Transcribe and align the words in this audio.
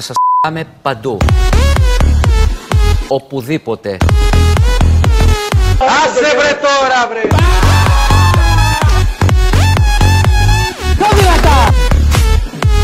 Θα 0.00 0.04
σας 0.04 0.16
πάμε 0.40 0.64
παντού. 0.82 1.18
Οπουδήποτε. 3.08 3.96
Άσε 5.78 6.36
βρε 6.36 6.58
τώρα 6.62 7.08
βρε! 7.08 7.20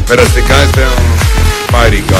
Περαστικά 0.07 0.55
ήταν 0.63 0.93
πάρικα. 1.73 2.17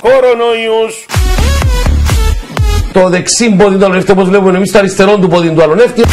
Κορονοϊούς! 0.00 1.06
Το 2.92 3.08
δεξί 3.08 3.50
πόδι 3.50 3.76
του 3.76 3.84
άλλου 3.84 4.02
όπως 4.10 4.28
βλέπουμε 4.28 4.56
εμείς 4.56 4.72
το 4.72 4.78
αριστερό 4.78 5.18
του 5.18 5.28
πόδι 5.28 5.50
του 5.50 5.62
άλλου 5.62 5.74
νεύτη. 5.74 6.04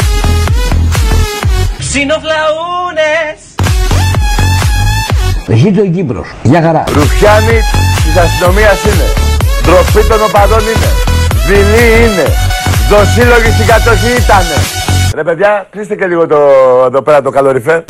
Ξινοφλαούνες! 1.78 3.49
Ζήτω 5.54 5.84
η 5.84 5.90
Κύπρος. 5.90 6.34
Γεια 6.42 6.62
χαρά. 6.62 6.84
Ρουφιάνοι 6.88 7.58
της 8.04 8.16
αστυνομίας 8.16 8.84
είναι. 8.84 9.04
Ντροπή 9.62 10.08
των 10.08 10.18
οπαδών 10.28 10.60
είναι. 10.60 10.90
Δειλή 11.46 12.04
είναι. 12.04 12.26
Δοσύλλογοι 12.88 13.50
στην 13.50 13.66
κατοχή 13.66 14.10
ήτανε. 14.22 14.56
Ρε 15.14 15.24
παιδιά, 15.24 15.66
κλείστε 15.70 15.96
και 15.96 16.06
λίγο 16.06 16.26
το, 16.26 16.36
εδώ 16.86 17.02
πέρα 17.02 17.22
το 17.22 17.30
καλοριφέρ. 17.30 17.82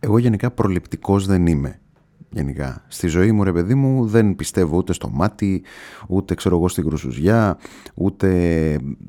Εγώ 0.00 0.18
γενικά 0.18 0.50
προληπτικός 0.50 1.26
δεν 1.26 1.46
είμαι. 1.46 1.78
Γενικά. 2.34 2.84
Στη 2.88 3.06
ζωή 3.06 3.32
μου, 3.32 3.44
ρε 3.44 3.52
παιδί 3.52 3.74
μου, 3.74 4.06
δεν 4.06 4.36
πιστεύω 4.36 4.76
ούτε 4.76 4.92
στο 4.92 5.08
μάτι, 5.08 5.62
ούτε 6.08 6.34
ξέρω 6.34 6.56
εγώ 6.56 6.68
στην 6.68 6.84
κρουσουζιά, 6.84 7.58
ούτε 7.94 8.28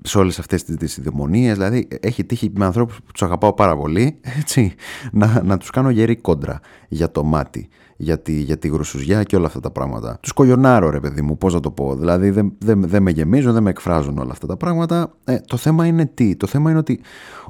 σε 0.02 0.17
όλες 0.17 0.39
αυτές 0.39 0.64
τις, 0.64 0.75
τις 0.75 1.00
Δηλαδή, 1.30 1.88
έχει 2.02 2.23
τύχει 2.23 2.52
με 2.56 2.66
ανθρώπους 2.66 2.95
που 2.95 3.11
τους 3.11 3.23
αγαπάω 3.23 3.53
πάρα 3.53 3.78
πολύ, 3.78 4.20
έτσι, 4.39 4.73
να, 5.11 5.42
να 5.44 5.58
τους 5.58 5.70
κάνω 5.70 5.89
γερή 5.89 6.16
κόντρα 6.16 6.59
για 6.88 7.11
το 7.11 7.23
μάτι, 7.23 7.67
για 7.98 8.20
τη, 8.20 8.33
για 8.33 8.58
τη 8.58 8.67
γρουσουζιά 8.67 9.23
και 9.23 9.36
όλα 9.36 9.45
αυτά 9.45 9.59
τα 9.59 9.72
πράγματα. 9.72 10.17
Τους 10.22 10.31
κογιονάρω, 10.31 10.89
ρε 10.89 11.00
παιδί 11.00 11.22
μου, 11.22 11.38
πώς 11.38 11.53
να 11.53 11.59
το 11.59 11.72
πω. 11.72 11.95
Δηλαδή, 11.95 12.30
δεν, 12.30 12.53
δεν, 12.59 12.88
δεν 12.88 13.02
με 13.02 13.11
γεμίζουν, 13.11 13.53
δεν 13.53 13.64
με 13.64 13.70
εκφράζουν 13.70 14.17
όλα 14.17 14.31
αυτά 14.31 14.48
τα 14.48 14.58
πράγματα. 14.58 15.14
Ε, 15.23 15.38
το 15.48 15.58
θέμα 15.58 15.86
είναι 15.86 16.05
τι; 16.05 16.36
Το 16.36 16.48
θέμα 16.48 16.70
είναι 16.70 16.80
ότι 16.80 17.00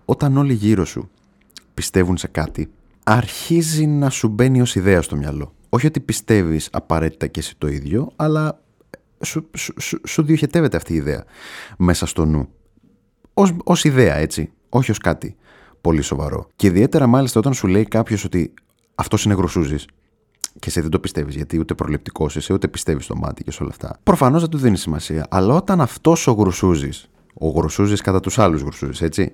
όταν 0.05 0.38
όλοι 0.38 0.53
γύρω 0.53 0.86
σου 0.86 1.09
πιστεύουν 1.73 2.17
σε 2.17 2.28
κάτι, 2.28 2.72
αρχίζει 3.03 3.86
να 3.86 4.09
σου 4.09 4.28
μπαίνει 4.28 4.61
ως 4.61 4.76
ιδέα 4.76 5.02
στο 5.02 5.16
μυαλό. 5.16 5.53
Όχι 5.74 5.88
ότι 5.88 6.00
πιστεύεις 6.00 6.70
απαραίτητα 6.72 7.28
και 7.28 7.40
εσύ 7.40 7.56
το 7.58 7.68
ίδιο, 7.68 8.12
αλλά 8.16 8.62
σου, 9.24 9.50
σου, 9.58 9.74
σου, 9.80 10.00
σου 10.08 10.24
διοχετεύεται 10.24 10.78
αυτή 10.78 10.94
η 10.94 10.96
ιδέα 10.96 11.24
μέσα 11.78 12.06
στο 12.06 12.26
νου. 12.26 12.50
Ως, 13.34 13.54
ως 13.64 13.84
ιδέα 13.84 14.16
έτσι, 14.16 14.52
όχι 14.70 14.92
ως 14.92 14.98
κάτι 14.98 15.36
πολύ 15.82 16.02
σοβαρό. 16.02 16.48
Και 16.56 16.68
ιδιαίτερα 16.68 17.08
μάλιστα 17.08 17.40
όταν 17.40 17.54
σου 17.54 17.68
λέει 17.68 17.84
κάποιος 17.84 18.24
ότι 18.24 18.54
αυτός 18.96 19.26
είναι 19.26 19.34
γροσούζης 19.34 19.86
και 20.42 20.66
εσύ 20.66 20.82
δεν 20.82 20.90
το 20.90 21.00
πιστεύεις, 21.00 21.36
γιατί 21.36 21.60
ούτε 21.60 21.74
προληπτικός 21.74 22.36
είσαι, 22.36 22.54
ούτε 22.54 22.68
πιστεύεις 22.68 23.06
στο 23.06 23.16
μάτι 23.16 23.44
και 23.44 23.52
σε 23.52 23.64
όλα 23.64 23.72
αυτά. 23.72 24.00
Προφανώς 24.04 24.42
δεν 24.42 24.50
του 24.50 24.58
δίνεις 24.58 24.82
σημασία. 24.82 25.28
Αλλά 25.30 25.56
όταν 25.56 25.82
αυτός 25.82 26.28
ο 26.28 26.32
γρουσούζης, 26.32 27.10
ο 27.34 27.50
γρουσούζης 27.50 28.02
κατά 28.02 28.20
τους 28.20 28.40
άλλους 28.40 28.62
γρουσούζη, 28.62 29.06
έτσι, 29.06 29.34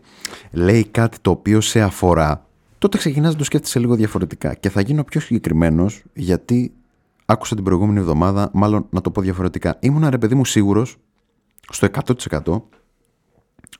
λέει 0.51 0.85
κάτι 0.85 1.17
το 1.21 1.29
οποίο 1.29 1.61
σε 1.61 1.81
αφορά, 1.81 2.48
τότε 2.79 2.97
ξεκινάς 2.97 3.31
να 3.31 3.37
το 3.37 3.43
σκέφτεσαι 3.43 3.79
λίγο 3.79 3.95
διαφορετικά. 3.95 4.53
Και 4.53 4.69
θα 4.69 4.81
γίνω 4.81 5.03
πιο 5.03 5.19
συγκεκριμένος, 5.19 6.03
γιατί 6.13 6.73
άκουσα 7.25 7.55
την 7.55 7.63
προηγούμενη 7.63 7.99
εβδομάδα, 7.99 8.49
μάλλον 8.53 8.85
να 8.89 9.01
το 9.01 9.11
πω 9.11 9.21
διαφορετικά. 9.21 9.77
Ήμουν 9.79 10.09
ρε 10.09 10.17
παιδί 10.17 10.35
μου 10.35 10.45
σίγουρος 10.45 10.97
στο 11.69 11.87
100% 12.43 12.61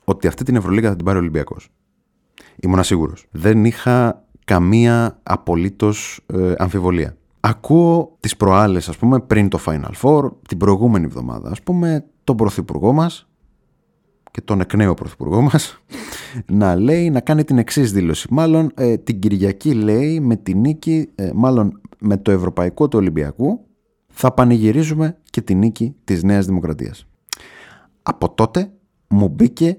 ότι 0.04 0.26
αυτή 0.26 0.44
την 0.44 0.56
Ευρωλίγα 0.56 0.88
θα 0.88 0.96
την 0.96 1.04
πάρει 1.04 1.16
ο 1.16 1.20
Ολυμπιακός. 1.20 1.68
Ήμουν 2.56 2.84
σίγουρος. 2.84 3.26
Δεν 3.30 3.64
είχα 3.64 4.24
καμία 4.44 5.18
απολύτως 5.22 6.20
ε, 6.26 6.52
αμφιβολία. 6.58 7.16
Ακούω 7.40 8.16
τις 8.20 8.36
προάλλες, 8.36 8.88
ας 8.88 8.96
πούμε, 8.96 9.20
πριν 9.20 9.48
το 9.48 9.58
Final 9.66 9.92
Four, 10.02 10.30
την 10.48 10.58
προηγούμενη 10.58 11.04
εβδομάδα, 11.04 11.50
ας 11.50 11.62
πούμε, 11.62 12.04
τον 12.24 12.36
πρωθυπουργό 12.36 12.92
μας 12.92 13.28
και 14.30 14.40
τον 14.40 14.60
εκ 14.60 14.74
νέου 14.74 14.94
πρωθυπουργό 14.94 15.40
μας 15.40 15.80
να 16.46 16.76
λέει, 16.76 17.10
να 17.10 17.20
κάνει 17.20 17.44
την 17.44 17.58
εξής 17.58 17.92
δήλωση. 17.92 18.26
Μάλλον 18.30 18.70
ε, 18.74 18.96
την 18.96 19.18
Κυριακή 19.18 19.74
λέει 19.74 20.20
με 20.20 20.36
την 20.36 20.60
νίκη, 20.60 21.08
ε, 21.14 21.30
μάλλον 21.34 21.80
με 21.98 22.16
το 22.16 22.30
Ευρωπαϊκό 22.30 22.88
του 22.88 22.98
Ολυμπιακού 22.98 23.60
θα 24.08 24.32
πανηγυρίζουμε 24.32 25.16
και 25.30 25.40
τη 25.40 25.54
νίκη 25.54 25.94
της 26.04 26.22
Νέας 26.22 26.46
Δημοκρατίας. 26.46 27.06
Από 28.02 28.30
τότε 28.30 28.70
μου 29.08 29.28
μπήκε 29.28 29.78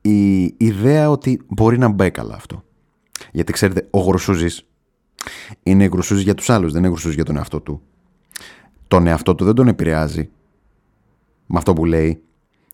η 0.00 0.42
ιδέα 0.56 1.10
ότι 1.10 1.40
μπορεί 1.46 1.78
να 1.78 1.88
μπει 1.88 2.10
καλά 2.10 2.34
αυτό. 2.34 2.64
Γιατί 3.32 3.52
ξέρετε, 3.52 3.86
ο 3.90 4.00
Γρουσούζης 4.00 4.66
είναι 5.62 5.84
γρουσούζη 5.84 6.22
για 6.22 6.34
τους 6.34 6.50
άλλους, 6.50 6.72
δεν 6.72 6.80
είναι 6.80 6.90
γρουσούζη 6.90 7.14
για 7.14 7.24
τον 7.24 7.36
εαυτό 7.36 7.60
του. 7.60 7.82
Τον 8.88 9.06
εαυτό 9.06 9.34
του 9.34 9.44
δεν 9.44 9.54
τον 9.54 9.68
επηρεάζει 9.68 10.30
με 11.46 11.58
αυτό 11.58 11.72
που 11.72 11.84
λέει. 11.84 12.22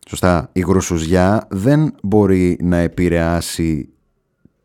Σωστά, 0.08 0.50
η 0.52 0.60
γρουσουζιά 0.60 1.46
δεν 1.50 1.94
μπορεί 2.02 2.58
να 2.62 2.76
επηρεάσει 2.76 3.88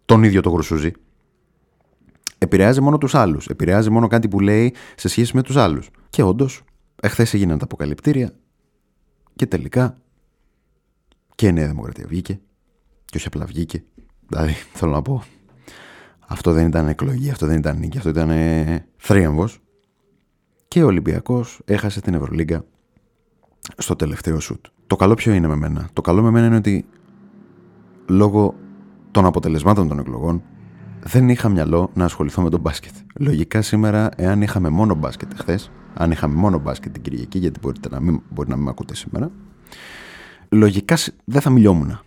τον 0.06 0.24
ίδιο 0.24 0.42
το 0.42 0.50
γρουσούζι. 0.50 0.92
Επηρεάζει 2.38 2.82
μόνο 2.82 2.98
τους 2.98 3.16
άλλους. 3.16 3.48
Επηρεάζει 3.48 3.90
μόνο 3.90 4.08
κάτι 4.08 4.28
που 4.28 4.40
λέει 4.40 4.74
σε 4.96 5.08
σχέση 5.08 5.36
με 5.36 5.42
τους 5.42 5.56
άλλους. 5.56 5.90
Και 6.10 6.24
όντως, 6.24 6.64
εχθές 7.02 7.34
έγιναν 7.34 7.58
τα 7.58 7.64
αποκαλυπτήρια 7.64 8.32
και 9.36 9.46
τελικά 9.46 9.98
και 11.36 11.48
η 11.48 11.52
Νέα 11.52 11.68
Δημοκρατία 11.68 12.06
βγήκε 12.08 12.40
και 13.06 13.18
όχι 13.18 13.28
απλά 13.28 13.46
βγήκε. 13.46 13.84
Δηλαδή, 14.28 14.54
θέλω 14.74 14.92
να 14.92 15.02
πω, 15.02 15.24
αυτό 16.28 16.54
δεν 16.54 16.68
ήταν 16.68 16.88
εκλογή, 16.88 17.30
αυτό 17.30 17.46
δεν 17.46 17.58
ήταν 17.58 17.78
νίκη, 17.78 17.98
αυτό 17.98 18.10
ήταν 18.10 18.30
ε, 18.30 18.88
θρίαμβος. 18.98 19.60
Και 20.68 20.84
ο 20.84 20.86
Ολυμπιακός 20.86 21.62
έχασε 21.66 22.02
την 22.02 22.14
Ευρωλίγκα 22.14 22.66
στο 23.78 23.96
τελευταίο 23.96 24.40
σουτ. 24.40 24.66
Το 24.88 24.96
καλό 24.96 25.14
ποιο 25.14 25.34
είναι 25.34 25.48
με 25.48 25.56
μένα; 25.56 25.90
Το 25.94 26.02
καλό 26.02 26.22
με 26.22 26.32
μένα 26.32 26.46
είναι 26.46 26.56
ότι 26.56 26.86
λόγω 28.08 28.56
των 29.12 29.26
αποτελεσμάτων 29.26 29.88
των 29.88 30.00
εκλογών 30.00 30.44
δεν 31.04 31.30
είχα 31.30 31.50
μυαλό 31.50 31.90
να 31.94 32.06
ασχοληθώ 32.06 32.42
με 32.42 32.50
τον 32.50 32.60
μπάσκετ. 32.60 32.94
Λογικά 33.20 33.62
σήμερα, 33.62 34.10
εάν 34.16 34.42
είχαμε 34.42 34.70
μόνο 34.70 34.96
μπάσκετ 34.96 35.32
χθες, 35.36 35.72
αν 35.94 36.12
είχαμε 36.12 36.36
μόνο 36.36 36.60
μπάσκετ 36.60 36.94
την 36.94 37.02
Κυριακή, 37.02 37.38
γιατί 37.38 37.60
μπορείτε 37.60 37.90
να 37.90 38.00
μην, 38.00 38.22
μπορεί 38.30 38.50
να 38.50 38.56
μην 38.56 38.64
με 38.64 38.70
ακούτε 38.70 38.96
σήμερα, 38.96 39.32
λογικά 40.50 40.98
δεν 41.26 41.42
θα 41.42 41.50
μιλιόμουν. 41.50 42.00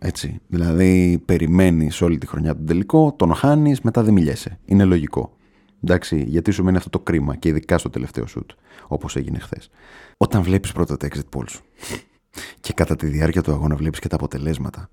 Έτσι. 0.00 0.40
Δηλαδή, 0.46 1.22
περιμένεις 1.24 2.00
όλη 2.00 2.18
τη 2.18 2.26
χρονιά 2.26 2.56
τον 2.56 2.66
τελικό, 2.66 3.14
τον 3.16 3.34
χάνεις, 3.34 3.80
μετά 3.80 4.02
δεν 4.02 4.12
μιλιέσαι. 4.12 4.58
Είναι 4.64 4.84
λογικό. 4.84 5.36
Εντάξει, 5.82 6.22
γιατί 6.22 6.50
σου 6.50 6.64
μένει 6.64 6.76
αυτό 6.76 6.90
το 6.90 7.00
κρίμα 7.00 7.36
και 7.36 7.48
ειδικά 7.48 7.78
στο 7.78 7.90
τελευταίο 7.90 8.26
σουτ, 8.26 8.50
όπως 8.88 9.16
έγινε 9.16 9.38
χθες. 9.38 9.70
Όταν 10.16 10.42
βλέπεις 10.42 10.72
πρώτα 10.72 10.96
τα 10.96 11.08
exit 11.10 11.36
polls 11.36 11.60
και 12.60 12.72
κατά 12.72 12.96
τη 12.96 13.06
διάρκεια 13.06 13.42
του 13.42 13.52
αγώνα 13.52 13.76
βλέπεις 13.76 13.98
και 13.98 14.08
τα 14.08 14.16
αποτελέσματα 14.16 14.90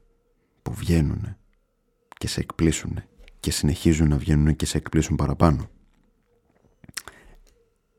που 0.61 0.73
βγαίνουν 0.73 1.35
και 2.17 2.27
σε 2.27 2.39
εκπλήσουν 2.39 3.03
και 3.39 3.51
συνεχίζουν 3.51 4.07
να 4.07 4.17
βγαίνουν 4.17 4.55
και 4.55 4.65
σε 4.65 4.77
εκπλήσουν 4.77 5.15
παραπάνω. 5.15 5.69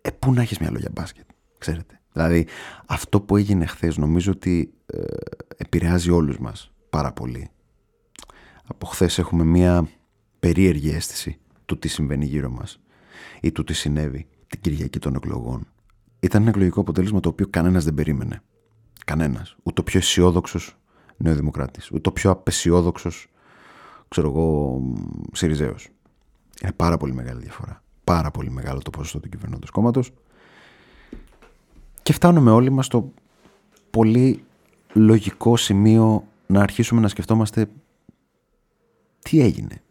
Ε, 0.00 0.10
πού 0.10 0.32
να 0.32 0.42
έχεις 0.42 0.58
μια 0.58 0.70
λόγια 0.70 0.90
μπάσκετ, 0.92 1.26
ξέρετε. 1.58 2.00
Δηλαδή, 2.12 2.46
αυτό 2.86 3.20
που 3.20 3.36
έγινε 3.36 3.66
χθες 3.66 3.96
νομίζω 3.96 4.32
ότι 4.32 4.72
ε, 4.86 5.02
επηρεάζει 5.56 6.10
όλους 6.10 6.38
μας 6.38 6.72
πάρα 6.90 7.12
πολύ. 7.12 7.50
Από 8.66 8.86
χθες 8.86 9.18
έχουμε 9.18 9.44
μία 9.44 9.88
περίεργη 10.38 10.90
αίσθηση 10.90 11.38
του 11.66 11.78
τι 11.78 11.88
συμβαίνει 11.88 12.24
γύρω 12.24 12.50
μας 12.50 12.80
ή 13.40 13.52
του 13.52 13.64
τι 13.64 13.74
συνέβη 13.74 14.26
την 14.46 14.60
Κυριακή 14.60 14.98
των 14.98 15.14
εκλογών. 15.14 15.66
Ήταν 16.20 16.40
ένα 16.40 16.50
εκλογικό 16.50 16.80
αποτέλεσμα 16.80 17.20
το 17.20 17.28
οποίο 17.28 17.46
κανένας 17.48 17.84
δεν 17.84 17.94
περίμενε. 17.94 18.42
Κανένας. 19.04 19.56
Ούτε 19.62 19.80
ο 19.80 19.84
πιο 19.84 19.98
αισιόδοξος 19.98 20.76
νεοδημοκράτης, 21.16 21.90
ούτε 21.90 22.08
ο 22.08 22.12
πιο 22.12 22.30
απεσιόδοξος, 22.30 23.28
ξέρω 24.08 24.28
εγώ, 24.28 24.80
Σιριζέος. 25.32 25.88
Είναι 26.62 26.72
πάρα 26.72 26.96
πολύ 26.96 27.14
μεγάλη 27.14 27.40
διαφορά. 27.40 27.82
Πάρα 28.04 28.30
πολύ 28.30 28.50
μεγάλο 28.50 28.82
το 28.82 28.90
ποσοστό 28.90 29.20
του 29.20 29.28
κυβερνώντος 29.28 29.70
κόμματος. 29.70 30.12
Και 32.02 32.12
φτάνουμε 32.12 32.50
όλοι 32.50 32.70
μας 32.70 32.86
στο 32.86 33.12
πολύ 33.90 34.44
λογικό 34.92 35.56
σημείο 35.56 36.28
να 36.46 36.60
αρχίσουμε 36.60 37.00
να 37.00 37.08
σκεφτόμαστε 37.08 37.70
τι 39.18 39.40
έγινε, 39.40 39.82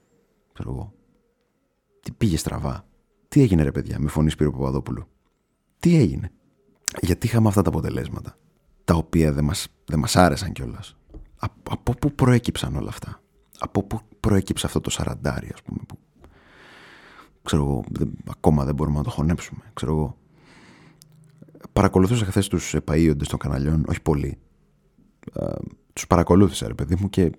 ξέρω 0.53 0.71
εγώ. 0.71 0.94
Τι 2.05 2.11
πήγε 2.11 2.37
στραβά. 2.37 2.85
Τι 3.27 3.41
έγινε 3.41 3.63
ρε 3.63 3.71
παιδιά 3.71 3.99
με 3.99 4.09
φωνή 4.09 4.29
Σπύρου 4.29 4.51
Παπαδόπουλου; 4.51 5.07
Τι 5.79 5.95
έγινε; 5.95 6.31
Γιατί 7.01 7.27
είχαμε 7.27 7.47
αυτά 7.47 7.61
τα 7.61 7.69
αποτελέσματα. 7.69 8.37
Τα 8.83 8.93
οποία 8.93 9.31
δεν 9.33 9.43
μας, 9.43 9.67
δεν 9.85 9.99
μας 9.99 10.15
άρεσαν 10.15 10.51
κιόλας; 10.51 10.97
Από, 11.63 11.93
πού 11.93 12.11
προέκυψαν 12.11 12.75
όλα 12.75 12.89
αυτά; 12.89 13.21
Από 13.59 13.83
πού 13.83 13.99
προέκυψε 14.19 14.65
αυτό 14.65 14.81
το 14.81 14.89
σαραντάρι 14.89 15.49
ας 15.53 15.61
πούμε. 15.61 15.79
Που, 15.87 15.97
ξέρω 17.43 17.63
εγώ, 17.63 17.83
ακόμα 18.29 18.65
δεν 18.65 18.75
μπορούμε 18.75 18.97
να 18.97 19.03
το 19.03 19.09
χωνέψουμε. 19.09 19.61
Ξέρω 19.73 19.91
εγώ. 19.91 20.17
Παρακολουθούσα 21.73 22.25
χθες 22.25 22.47
τους 22.47 22.75
επαΐοντες 22.75 23.27
των 23.27 23.39
καναλιών, 23.39 23.85
όχι 23.87 24.01
πολύ 24.01 24.37
Τους 25.93 26.07
παρακολούθησα, 26.07 26.67
ρε 26.67 26.73
παιδί 26.73 26.95
μου, 26.99 27.09
και 27.09 27.31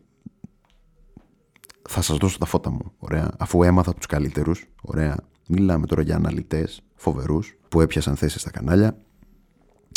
θα 1.88 2.02
σας 2.02 2.16
δώσω 2.16 2.38
τα 2.38 2.46
φώτα 2.46 2.70
μου, 2.70 2.92
ωραία. 2.98 3.30
Αφού 3.38 3.62
έμαθα 3.62 3.90
από 3.90 3.98
τους 3.98 4.06
καλύτερους, 4.06 4.66
ωραία. 4.82 5.16
Μιλάμε 5.48 5.86
τώρα 5.86 6.02
για 6.02 6.16
αναλυτές 6.16 6.82
φοβερούς 6.94 7.56
που 7.68 7.80
έπιασαν 7.80 8.16
θέσεις 8.16 8.40
στα 8.40 8.50
κανάλια, 8.50 8.96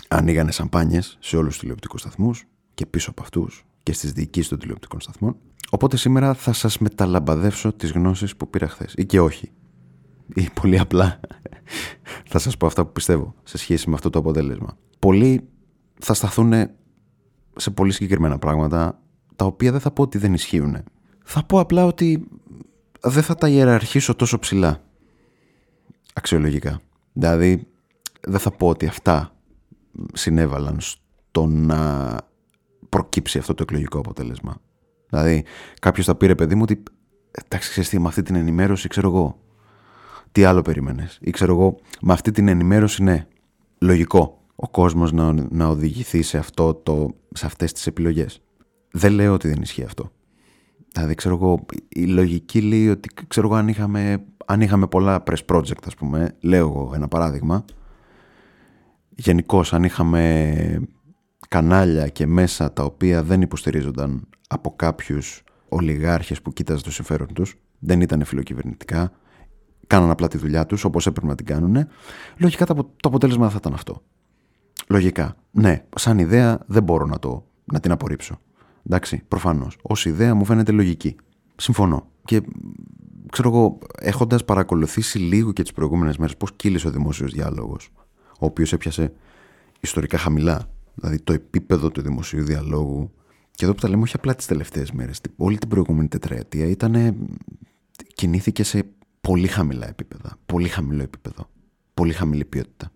ανοίγανε 0.08 0.52
σαμπάνιες 0.52 1.18
σε 1.20 1.38
όλους 1.38 1.50
τους 1.50 1.60
τηλεοπτικούς 1.60 2.02
σταθμούς 2.02 2.46
και 2.74 2.86
πίσω 2.86 3.10
από 3.10 3.22
αυτούς 3.22 3.66
και 3.84 3.94
στις 3.94 4.12
διοικήσεις 4.12 4.50
των 4.50 4.60
τηλεοπτικών 4.60 5.00
σταθμών. 5.00 5.36
Οπότε 5.70 5.98
σήμερα 5.98 6.34
θα 6.34 6.54
σας 6.54 6.78
μεταλαμπαδεύσω 6.78 7.74
τις 7.74 7.92
γνώσεις 7.92 8.36
που 8.36 8.50
πήρα 8.50 8.68
χθες. 8.68 8.94
Ή 8.98 9.06
και 9.06 9.20
όχι. 9.20 9.52
Ή 10.34 10.50
πολύ 10.62 10.80
απλά 10.80 11.20
θα 12.32 12.40
σας 12.40 12.58
πω 12.58 12.66
αυτά 12.66 12.86
που 12.86 12.92
πιστεύω 12.92 13.36
σε 13.44 13.58
σχέση 13.58 13.90
με 13.90 13.96
αυτό 13.96 14.10
το 14.10 14.20
αποτέλεσμα. 14.20 14.78
Πολλοί 15.00 15.48
θα 16.00 16.14
σταθούν 16.14 16.54
σε 17.56 17.70
πολύ 17.72 17.92
συγκεκριμένα 17.92 18.40
πράγματα 18.40 19.00
τα 19.36 19.46
οποία 19.46 19.72
δεν 19.72 19.80
θα 19.80 19.92
πω 19.92 20.02
ότι 20.02 20.18
δεν 20.18 20.34
ισχύουν. 20.34 20.84
Θα 21.31 21.44
πω 21.44 21.60
απλά 21.60 21.86
ότι 21.86 22.28
δεν 23.02 23.24
θα 23.24 23.36
τα 23.36 23.48
ιεραρχήσω 23.48 24.16
τόσο 24.16 24.40
ψηλά 24.40 24.84
αξιολογικά. 26.14 26.81
Δηλαδή 27.14 27.68
δεν 28.22 28.40
θα 28.40 28.52
πω 28.52 28.68
ότι 28.68 28.86
αυτά 28.86 29.36
συνέβαλαν 30.14 30.78
στο 30.80 31.46
να 31.46 32.12
προκύψει 32.90 33.38
αυτό 33.38 33.54
το 33.54 33.64
εκλογικό 33.64 34.00
αποτέλεσμα. 34.00 34.58
Δηλαδή 35.10 35.44
κάποιος 35.81 36.06
θα 36.06 36.16
πήρε 36.16 36.36
παιδί 36.36 36.56
μου 36.56 36.62
ότι 36.64 36.84
εντάξει 37.31 37.70
ξέρεις 37.70 37.90
τι 37.90 38.00
με 38.00 38.08
αυτή 38.08 38.22
την 38.22 38.36
ενημέρωση 38.36 38.88
ξέρω 38.88 39.08
εγώ 39.08 39.40
τι 40.31 40.44
άλλο 40.44 40.62
περίμενες; 40.62 41.18
Ή 41.22 41.31
ξέρω 41.31 41.54
εγώ 41.54 41.80
με 42.02 42.14
αυτή 42.14 42.31
την 42.31 42.48
ενημέρωση 42.48 43.04
ναι 43.04 43.28
λογικό 43.80 44.46
ο 44.56 44.70
κόσμος 44.70 45.12
να, 45.12 45.34
να 45.50 45.68
οδηγηθεί 45.68 46.22
σε, 46.22 46.38
αυτό 46.38 46.74
το, 46.74 47.16
σε 47.34 47.46
αυτές 47.46 47.74
τις 47.74 47.88
επιλογές. 47.88 48.42
Δεν 48.92 49.12
λέω 49.12 49.34
ότι 49.34 49.48
δεν 49.48 49.62
ισχύει 49.62 49.84
αυτό. 49.84 50.12
Δηλαδή, 50.92 51.16
ξέρω 51.16 51.36
εγώ, 51.36 51.66
η 51.90 52.06
λογική 52.06 52.62
λέει 52.62 52.90
ότι 52.90 53.10
ξέρω 53.28 53.48
εγώ, 53.48 53.56
αν, 53.56 53.68
είχαμε, 53.68 54.24
αν 54.46 54.62
είχαμε 54.62 54.88
πολλά 54.88 55.24
press 55.26 55.56
project, 55.56 55.84
ας 55.86 55.96
πούμε, 55.96 56.36
λέω 56.40 56.66
εγώ 56.68 56.92
ένα 56.96 57.08
παράδειγμα, 57.08 57.66
γενικώς 59.10 59.74
αν 59.74 59.84
είχαμε 59.84 60.82
κανάλια 61.50 62.08
και 62.08 62.28
μέσα 62.28 62.74
τα 62.74 62.84
οποία 62.84 63.24
δεν 63.24 63.42
υποστηρίζονταν 63.42 64.28
από 64.48 64.76
κάποιους 64.76 65.44
ολιγάρχες 65.70 66.42
που 66.42 66.54
κοίταζαν 66.54 66.84
το 66.84 66.92
συμφέρον 66.92 67.34
τους, 67.34 67.56
δεν 67.80 68.02
ήταν 68.02 68.24
φιλοκυβερνητικά, 68.24 69.12
κάναν 69.88 70.10
απλά 70.10 70.28
τη 70.28 70.38
δουλειά 70.38 70.66
τους 70.66 70.84
όπως 70.84 71.08
έπρεπε 71.08 71.28
να 71.28 71.36
την 71.36 71.46
κάνουν, 71.46 71.88
λογικά 72.38 72.66
το 72.66 72.92
αποτέλεσμα 73.02 73.50
θα 73.50 73.58
ήταν 73.60 73.74
αυτό. 73.74 74.02
Λογικά. 74.88 75.36
Ναι, 75.52 75.84
σαν 75.96 76.20
ιδέα 76.20 76.60
δεν 76.66 76.84
μπορώ 76.84 77.06
να, 77.06 77.20
το, 77.20 77.46
να 77.66 77.80
την 77.80 77.92
απορρίψω. 77.92 78.40
Εντάξει, 78.86 79.24
προφανώς. 79.28 79.78
Ω 79.81 79.94
ιδέα 80.10 80.36
μου 80.36 80.46
φαίνεται 80.46 80.72
λογική. 80.72 81.16
Συμφωνώ. 81.56 82.08
Και 82.26 82.42
ξέρω 83.31 83.50
εγώ, 83.50 83.78
έχοντας 84.00 84.46
παρακολουθήσει 84.46 85.18
λίγο 85.18 85.52
και 85.52 85.62
τις 85.62 85.72
προηγούμενες 85.72 86.18
μέρες 86.18 86.38
πώς 86.38 86.52
κύλησε 86.56 86.88
ο 86.88 86.92
δημόσιος 86.92 87.31
διάλογος, 87.31 87.90
ο 88.40 88.46
οποίος 88.46 88.74
έπιασε 88.74 89.14
ιστορικά 89.80 90.18
χαμηλά. 90.18 90.70
Δηλαδή 90.96 91.20
το 91.20 91.34
επίπεδο 91.34 91.92
του 91.92 92.02
δημοσίου 92.02 92.44
διαλόγου. 92.44 93.12
Και 93.52 93.66
εδώ 93.66 93.74
που 93.74 93.81
τα 93.81 93.90
λέμε, 93.90 94.02
όχι 94.02 94.16
απλά 94.16 94.36
τις 94.36 94.46
τελευταίες 94.46 94.92
μέρες. 94.92 95.22
Όλη 95.36 95.58
την 95.58 95.70
προηγούμενη 95.70 96.08
τετραετία 96.08 96.66
ήταν. 96.66 97.16
κινήθηκε 98.16 98.64
σε 98.64 98.90
πολύ 99.22 99.48
χαμηλά 99.48 99.88
επίπεδα. 99.88 100.38
Πολύ 100.46 100.68
χαμηλό 100.68 101.04
επίπεδο. 101.04 101.50
Πολύ 101.94 102.14
χαμηλή 102.14 102.46
ποιότητα 102.46 102.92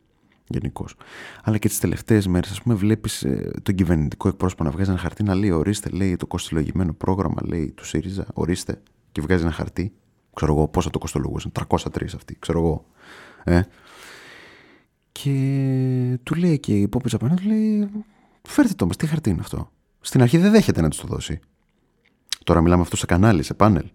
γενικώς. 0.53 0.95
Αλλά 1.43 1.57
και 1.57 1.67
τις 1.67 1.79
τελευταίες 1.79 2.27
μέρες, 2.27 2.51
ας 2.51 2.61
πούμε, 2.61 2.75
βλέπεις 2.75 3.23
ε, 3.23 3.51
τον 3.63 3.75
κυβερνητικό 3.75 4.27
εκπρόσωπο 4.27 4.63
να 4.63 4.71
βγάζει 4.71 4.89
ένα 4.89 4.99
χαρτί 4.99 5.23
να 5.23 5.35
λέει: 5.35 5.49
Ορίστε, 5.49 5.89
λέει 5.89 6.15
το 6.15 6.27
κοστολογημένο 6.27 6.93
πρόγραμμα, 6.93 7.41
λέει 7.45 7.71
του 7.75 7.85
ΣΥΡΙΖΑ, 7.85 8.25
ορίστε, 8.33 8.81
και 9.11 9.21
βγάζει 9.21 9.41
ένα 9.43 9.51
χαρτί. 9.51 9.93
Ξέρω 10.33 10.53
εγώ 10.53 10.67
πόσο 10.67 10.89
το 10.89 10.99
κοστολογούσαν, 10.99 11.51
303 11.69 11.77
αυτοί, 12.15 12.35
ξέρω 12.39 12.59
εγώ. 12.59 12.85
Ε. 13.43 13.61
Και 15.11 16.19
του 16.23 16.35
λέει 16.35 16.59
και 16.59 16.79
η 16.79 16.87
Πόπη 16.87 17.15
απέναντι, 17.15 17.41
του 17.41 17.47
λέει: 17.47 17.89
Φέρτε 18.41 18.73
το 18.73 18.85
μας, 18.85 18.95
τι 18.95 19.07
χαρτί 19.07 19.29
είναι 19.29 19.39
αυτό. 19.41 19.71
Στην 20.01 20.21
αρχή 20.21 20.37
δεν 20.37 20.51
δέχεται 20.51 20.81
να 20.81 20.89
τους 20.89 20.99
το 20.99 21.07
δώσει. 21.07 21.39
Τώρα 22.43 22.61
μιλάμε 22.61 22.81
αυτό 22.81 22.95
σε 22.95 23.05
κανάλι, 23.05 23.43
σε 23.43 23.53
πάνελ. 23.53 23.85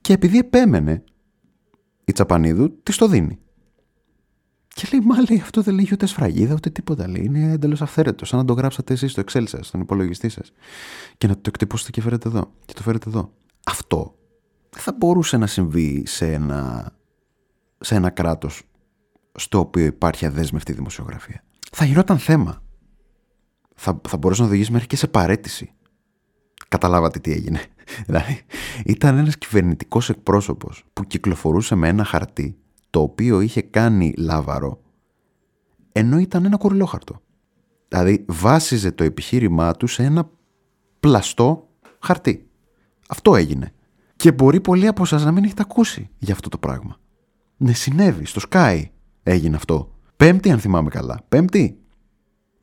Και 0.00 0.12
επειδή 0.12 0.38
επέμενε 0.38 1.04
η 2.04 2.12
Τσαπανίδου, 2.12 2.80
της 2.82 2.96
το 2.96 3.08
δίνει. 3.08 3.38
Και 4.80 4.88
λέει, 4.92 5.00
Μα 5.06 5.16
λέει, 5.28 5.40
αυτό 5.40 5.62
δεν 5.62 5.74
λέει 5.74 5.88
ούτε 5.92 6.06
σφραγίδα 6.06 6.54
ούτε 6.54 6.70
τίποτα. 6.70 7.08
Λέει, 7.08 7.24
είναι 7.24 7.52
εντελώς 7.52 7.82
αυθαίρετο. 7.82 8.24
Σαν 8.24 8.38
να 8.38 8.44
το 8.44 8.52
γράψατε 8.52 8.92
εσείς 8.92 9.12
στο 9.12 9.22
Excel 9.26 9.42
σας, 9.46 9.66
στον 9.66 9.80
υπολογιστή 9.80 10.28
σας. 10.28 10.52
Και 11.18 11.26
να 11.26 11.34
το 11.34 11.40
εκτυπώσετε 11.46 11.90
και 11.90 12.00
φέρετε 12.00 12.28
εδώ. 12.28 12.52
Και 12.64 12.72
το 12.72 12.82
φέρετε 12.82 13.08
εδώ. 13.08 13.32
Αυτό 13.66 14.14
δεν 14.70 14.82
θα 14.82 14.94
μπορούσε 14.98 15.36
να 15.36 15.46
συμβεί 15.46 16.02
σε 16.06 16.32
ένα, 16.32 16.92
σε 17.80 17.94
ένα 17.94 18.10
κράτος 18.10 18.62
στο 19.34 19.58
οποίο 19.58 19.84
υπάρχει 19.84 20.26
αδέσμευτη 20.26 20.72
δημοσιογραφία. 20.72 21.44
Θα 21.72 21.84
γινόταν 21.84 22.18
θέμα. 22.18 22.62
Θα, 23.74 24.00
θα 24.08 24.16
μπορούσε 24.16 24.42
να 24.42 24.48
οδηγήσει 24.48 24.72
μέχρι 24.72 24.86
και 24.86 24.96
σε 24.96 25.06
παρέτηση. 25.06 25.72
Καταλάβατε 26.68 27.18
τι 27.18 27.32
έγινε. 27.32 27.60
Δηλαδή, 28.06 28.40
ήταν 28.84 29.18
ένας 29.18 29.38
κυβερνητικός 29.38 30.08
εκπρόσωπος 30.08 30.84
που 30.92 31.04
κυκλοφορούσε 31.04 31.74
με 31.74 31.88
ένα 31.88 32.04
χαρτί 32.04 32.59
το 32.90 33.00
οποίο 33.00 33.40
είχε 33.40 33.62
κάνει 33.62 34.14
λάβαρο 34.16 34.80
ενώ 35.92 36.18
ήταν 36.18 36.44
ένα 36.44 36.56
κορυλόχαρτο. 36.56 37.20
Δηλαδή 37.88 38.24
βάσιζε 38.28 38.92
το 38.92 39.04
επιχείρημά 39.04 39.72
του 39.72 39.86
σε 39.86 40.02
ένα 40.02 40.30
πλαστό 41.00 41.68
χαρτί. 41.98 42.48
Αυτό 43.08 43.36
έγινε. 43.36 43.72
Και 44.16 44.32
μπορεί 44.32 44.60
πολλοί 44.60 44.86
από 44.86 45.02
εσά 45.02 45.18
να 45.18 45.32
μην 45.32 45.44
έχετε 45.44 45.62
ακούσει 45.62 46.10
για 46.18 46.34
αυτό 46.34 46.48
το 46.48 46.58
πράγμα. 46.58 46.96
Ναι, 47.56 47.72
συνέβη. 47.72 48.24
Στο 48.24 48.40
Sky 48.50 48.82
έγινε 49.22 49.56
αυτό. 49.56 49.94
Πέμπτη, 50.16 50.50
αν 50.50 50.58
θυμάμαι 50.58 50.88
καλά. 50.88 51.20
Πέμπτη. 51.28 51.78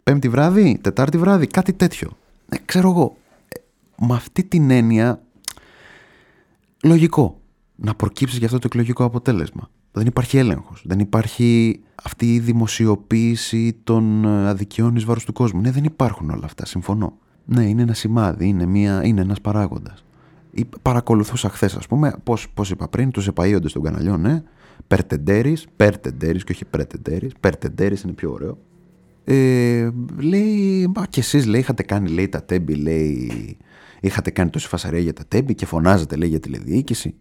Πέμπτη 0.03 0.29
βράδυ, 0.29 0.77
Τετάρτη 0.81 1.17
βράδυ, 1.17 1.47
κάτι 1.47 1.73
τέτοιο. 1.73 2.17
Ναι, 2.49 2.57
ξέρω 2.65 2.89
εγώ. 2.89 3.17
Ε, 3.47 3.59
με 4.05 4.15
αυτή 4.15 4.43
την 4.43 4.71
έννοια, 4.71 5.21
λογικό 6.83 7.41
να 7.75 7.95
προκύψει 7.95 8.37
για 8.37 8.45
αυτό 8.45 8.59
το 8.59 8.67
εκλογικό 8.71 9.03
αποτέλεσμα. 9.03 9.69
Δεν 9.97 10.07
υπάρχει 10.07 10.37
έλεγχος. 10.37 10.83
Δεν 10.85 10.99
υπάρχει 10.99 11.79
αυτή 12.03 12.33
η 12.33 12.39
δημοσιοποίηση 12.39 13.75
των 13.83 14.25
ε, 14.25 14.47
αδικιών 14.47 14.95
εις 14.95 15.05
βάρος 15.05 15.25
του 15.25 15.33
κόσμου. 15.33 15.61
Ναι, 15.61 15.71
δεν 15.71 15.83
υπάρχουν 15.83 16.29
όλα 16.29 16.45
αυτά. 16.45 16.65
Συμφωνώ. 16.65 17.17
Ναι, 17.45 17.63
είναι 17.63 17.81
ένα 17.81 17.93
σημάδι, 17.93 18.47
είναι, 18.47 18.65
μια, 18.65 19.01
είναι 19.05 19.21
ένας 19.21 19.41
παράγοντας. 19.41 20.05
Παρακολουθούσα 20.81 21.49
χθες, 21.49 21.75
ας 21.75 21.87
πούμε, 21.87 22.13
πώς 22.53 22.69
είπα 22.69 22.87
πριν, 22.87 23.11
τους 23.11 23.27
επαείοντε 23.27 23.69
των 23.69 23.83
καναλιών, 23.83 24.21
ναι. 24.21 24.43
Περτεντέρης, 24.87 25.65
περτεντέρης 25.75 26.43
και 26.43 26.51
όχι 26.51 26.65
πρετεντέρης. 26.65 27.33
Περτεντέρης 27.39 28.01
είναι 28.01 28.13
πιο 28.13 28.31
ωραίο. 28.31 28.57
Ε, 29.23 29.89
λέει, 30.17 30.87
μα 30.95 31.05
και 31.05 31.19
εσείς 31.19 31.45
λέει, 31.45 31.59
είχατε 31.59 31.83
κάνει 31.83 32.09
λέει, 32.09 32.27
τα 32.29 32.43
τέμπη, 32.43 32.75
λέει, 32.75 33.57
είχατε 33.99 34.31
κάνει 34.31 34.49
τόση 34.49 34.67
φασαρία 34.67 34.99
για 34.99 35.13
τα 35.13 35.23
τέμπη 35.27 35.55
και 35.55 35.65
φωνάζετε 35.65 36.15
λέει, 36.15 36.29
για 36.29 36.39
τηλεδιοίκηση. 36.39 37.15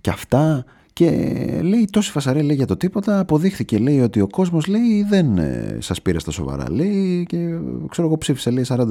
Και 0.00 0.10
αυτά 0.10 0.64
και 1.00 1.60
λέει 1.62 1.88
τόση 1.90 2.10
φασαρία 2.10 2.42
λέει 2.42 2.56
για 2.56 2.66
το 2.66 2.76
τίποτα. 2.76 3.18
Αποδείχθηκε 3.18 3.78
λέει 3.78 4.00
ότι 4.00 4.20
ο 4.20 4.26
κόσμος 4.26 4.66
λέει 4.66 5.02
δεν 5.02 5.38
ε, 5.38 5.78
σας 5.80 6.02
πήρε 6.02 6.18
στα 6.18 6.30
σοβαρά. 6.30 6.70
Λέει 6.70 7.26
και 7.28 7.58
ξέρω 7.88 8.06
εγώ 8.06 8.18
ψήφισε 8.18 8.50
λέει 8.50 8.64
40%. 8.68 8.86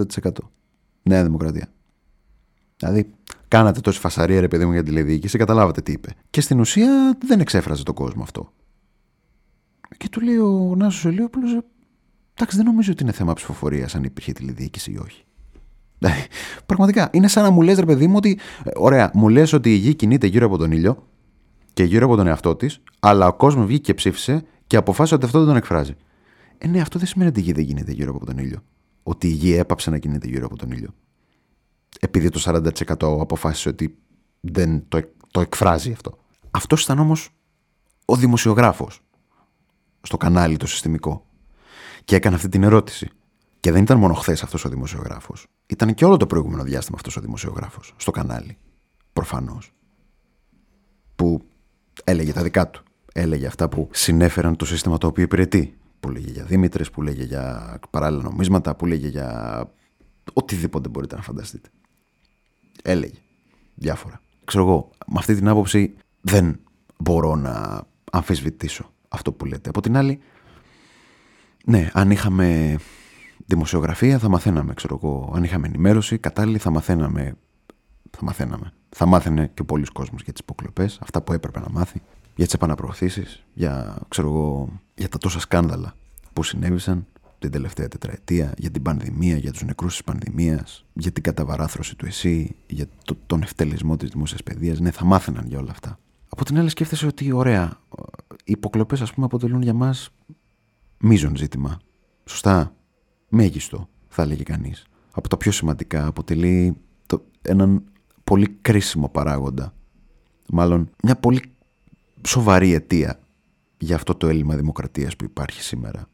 Νέα 1.04 1.24
Δημοκρατία. 1.24 1.68
Δηλαδή, 2.78 3.10
κάνατε 3.48 3.80
τόση 3.80 4.00
φασαρία 4.00 4.40
ρε 4.40 4.48
παιδί 4.48 4.66
μου 4.66 4.72
για 4.72 4.84
τη 4.84 4.90
τηλεδιοίκηση, 4.90 5.38
καταλάβατε 5.38 5.82
τι 5.82 5.92
είπε. 5.92 6.14
Και 6.30 6.42
στην 6.42 6.60
ουσία 6.60 7.18
δεν 7.26 7.40
εξέφραζε 7.40 7.84
τον 7.84 7.96
κόσμο 7.96 8.24
αυτό. 8.24 8.54
Και 9.98 10.10
του 10.10 10.22
λέει 10.22 10.38
ο 10.38 10.74
Νάσος 10.78 11.06
Ελίωπουλο, 11.06 11.64
εντάξει, 12.34 12.58
δεν 12.58 12.66
νομίζω 12.66 12.92
ότι 12.92 13.04
είναι 13.04 13.12
θέμα 13.12 13.34
ψηφοφορίας 13.34 13.96
αν 13.96 14.04
υπήρχε 14.04 14.32
τηλεδιοίκηση 14.32 14.92
ή 14.92 14.98
όχι. 14.98 15.24
Δηλαδή, 15.98 16.26
πραγματικά 16.66 17.10
είναι 17.12 17.28
σαν 17.28 17.44
να 17.44 17.50
μου 17.50 17.62
λες, 17.62 17.80
ρε 17.80 17.86
παιδί 17.86 18.08
μου, 18.08 18.16
ότι 18.18 18.40
ε, 18.64 18.70
ωραία, 18.76 19.12
μου 19.14 19.30
λες 19.30 19.54
ότι 19.54 19.74
η 19.74 19.78
γη 19.78 19.96
κινείται 19.96 20.28
γύρω 20.28 20.46
από 20.46 20.58
τον 20.58 20.72
ήλιο 20.72 21.08
και 21.80 21.86
γύρω 21.86 22.06
από 22.06 22.16
τον 22.16 22.28
εαυτό 22.28 22.56
της, 22.56 22.82
αλλά 23.00 23.28
ο 23.28 23.34
κόσμος 23.34 23.66
βγήκε 23.66 23.82
και 23.82 23.94
ψήφισε 23.94 24.46
και 24.68 24.78
αποφάσισε 24.78 25.16
ότι 25.16 25.26
αυτό 25.26 25.38
δεν 25.38 25.48
τον 25.48 25.56
εκφράζει. 25.56 25.96
Ε, 26.58 26.68
ναι, 26.68 26.82
αυτό 26.82 27.00
δεν 27.00 27.08
σημαίνει 27.08 27.30
ότι 27.30 27.40
η 27.40 27.44
γη 27.44 27.52
δεν 27.52 27.64
γίνεται 27.64 27.92
γύρω 27.92 28.16
από 28.16 28.26
τον 28.26 28.38
ήλιο. 28.38 28.64
Ότι 29.04 29.28
η 29.28 29.32
γη 29.32 29.54
έπαψε 29.54 29.90
να 29.90 29.98
κινείται 29.98 30.28
γύρω 30.28 30.46
από 30.46 30.56
τον 30.56 30.72
ήλιο. 30.72 30.90
Επειδή 32.00 32.30
το 32.30 32.42
40% 32.46 33.22
αποφάσισε 33.22 33.70
ότι 33.70 33.98
δεν 34.40 34.88
το, 34.88 35.00
το 35.32 35.42
εκφράζει 35.42 35.92
αυτό. 35.92 36.18
Αυτός 36.52 36.84
ήταν 36.84 37.00
όμως 37.00 37.30
ο 38.06 38.16
δημοσιογράφος 38.16 39.02
στο 40.02 40.18
κανάλι 40.18 40.58
το 40.58 40.68
συστημικό. 40.68 41.26
Και 42.04 42.16
έκανε 42.16 42.36
αυτή 42.36 42.50
την 42.50 42.64
ερώτηση. 42.64 43.10
Και 43.60 43.72
δεν 43.72 43.82
ήταν 43.82 43.98
μόνο 43.98 44.14
χθες 44.14 44.44
αυτός 44.44 44.66
ο 44.66 44.70
δημοσιογράφος. 44.70 45.48
Ήταν 45.68 45.94
και 45.94 46.06
όλο 46.06 46.18
το 46.18 46.28
προηγούμενο 46.28 46.64
διάστημα 46.64 46.98
αυτός 46.98 47.18
ο 47.18 47.22
δημοσιογράφος 47.22 47.94
στο 47.98 48.12
κανάλι. 48.12 48.58
Προφανώς. 49.14 49.74
Που 51.16 51.49
έλεγε 52.10 52.34
τα 52.34 52.44
δικά 52.44 52.70
του. 52.70 52.84
Έλεγε 53.14 53.46
αυτά 53.46 53.70
που 53.70 53.90
συνέφεραν 53.92 54.56
το 54.56 54.66
σύστημα 54.66 54.98
το 54.98 55.08
οποίο 55.08 55.24
υπηρετεί. 55.24 55.74
Που 56.00 56.10
λέγε 56.10 56.32
για 56.32 56.44
Δήμητρες, 56.44 56.90
που 56.90 57.02
λέγε 57.02 57.24
για 57.24 57.80
παράλληλα 57.90 58.24
νομίσματα, 58.24 58.76
που 58.76 58.86
λέγε 58.86 59.08
για 59.08 59.70
οτιδήποτε 60.34 60.90
μπορείτε 60.90 61.16
να 61.16 61.22
φανταστείτε. 61.22 61.70
Έλεγε 62.84 63.18
διάφορα. 63.76 64.22
Ξέρω 64.46 64.64
εγώ, 64.64 64.90
με 65.06 65.16
αυτή 65.18 65.36
την 65.36 65.48
άποψη 65.48 65.96
δεν 66.22 66.60
μπορώ 66.98 67.36
να 67.36 67.84
αμφισβητήσω 68.12 68.94
αυτό 69.10 69.32
που 69.32 69.46
λέτε. 69.46 69.70
Από 69.70 69.82
την 69.82 69.98
άλλη, 69.98 70.20
ναι, 71.66 71.90
αν 71.94 72.12
είχαμε 72.12 72.78
δημοσιογραφία 73.46 74.20
θα 74.20 74.30
μαθαίναμε, 74.30 74.74
ξέρω 74.74 75.00
εγώ. 75.04 75.34
Αν 75.36 75.44
είχαμε 75.44 75.68
ενημέρωση 75.68 76.18
κατάλληλη 76.18 76.58
θα 76.58 76.70
μαθαίναμε. 76.70 77.36
Θα 78.12 78.24
μαθαίναμε. 78.24 78.74
Θα 78.90 79.06
μάθαινε 79.06 79.52
και 79.54 79.64
πολλοί 79.64 79.86
κόσμος 79.86 80.22
για 80.22 80.34
τις 80.34 80.42
υποκλοπές, 80.42 81.00
αυτά 81.02 81.22
που 81.22 81.34
έπρεπε 81.34 81.60
να 81.60 81.70
μάθει, 81.70 82.02
για 82.36 82.46
τις 82.46 82.54
επαναπροωθήσεις, 82.54 83.44
για, 83.54 83.98
ξέρω 84.08 84.28
εγώ, 84.28 84.70
για 84.96 85.10
τα 85.10 85.18
τόσα 85.18 85.40
σκάνδαλα 85.40 85.94
που 86.34 86.44
συνέβησαν 86.44 87.08
την 87.40 87.52
τελευταία 87.52 87.88
τετραετία, 87.88 88.54
για 88.58 88.72
την 88.72 88.82
πανδημία, 88.82 89.38
για 89.38 89.52
τους 89.52 89.64
νεκρούς 89.64 89.92
της 89.92 90.04
πανδημίας, 90.04 90.86
για 90.94 91.12
την 91.12 91.24
καταβαράθρωση 91.24 91.96
του 91.96 92.06
ΕΣΥ, 92.06 92.56
για 92.68 92.86
το, 93.06 93.18
τον 93.26 93.42
ευτελισμό 93.42 93.98
της 93.98 94.10
δημόσιας 94.10 94.44
παιδείας. 94.44 94.80
Ναι, 94.80 94.92
θα 94.92 95.06
μάθαιναν 95.06 95.46
για 95.48 95.60
όλα 95.60 95.72
αυτά. 95.72 96.00
Από 96.30 96.46
την 96.46 96.58
άλλη 96.60 96.70
σκέφτεσαι 96.70 97.06
ότι 97.06 97.32
ωραία, 97.32 97.78
οι 98.44 98.52
υποκλοπές 98.52 99.02
ας 99.02 99.14
πούμε 99.14 99.26
αποτελούν 99.26 99.62
για 99.62 99.74
μας 99.74 100.10
μείζον 100.98 101.36
ζήτημα. 101.36 101.80
Σωστά, 102.26 102.76
μέγιστο 103.30 103.90
θα 104.08 104.22
έλεγε 104.22 104.44
κανείς. 104.44 104.86
Από 105.12 105.30
τα 105.30 105.38
πιο 105.38 105.52
σημαντικά 105.52 106.06
αποτελεί 106.06 106.78
το, 107.10 107.26
έναν 107.42 107.84
πολύ 108.24 108.48
κρίσιμο 108.62 109.10
παράγοντα. 109.10 109.74
Μάλλον 110.50 110.90
μια 111.04 111.16
πολύ 111.16 111.42
σοβαρή 112.28 112.74
αιτία 112.74 113.20
για 113.78 113.96
αυτό 113.96 114.16
το 114.16 114.28
έλλειμμα 114.28 114.56
δημοκρατίας 114.56 115.16
που 115.16 115.24
υπάρχει 115.24 115.64
σήμερα. 115.64 116.10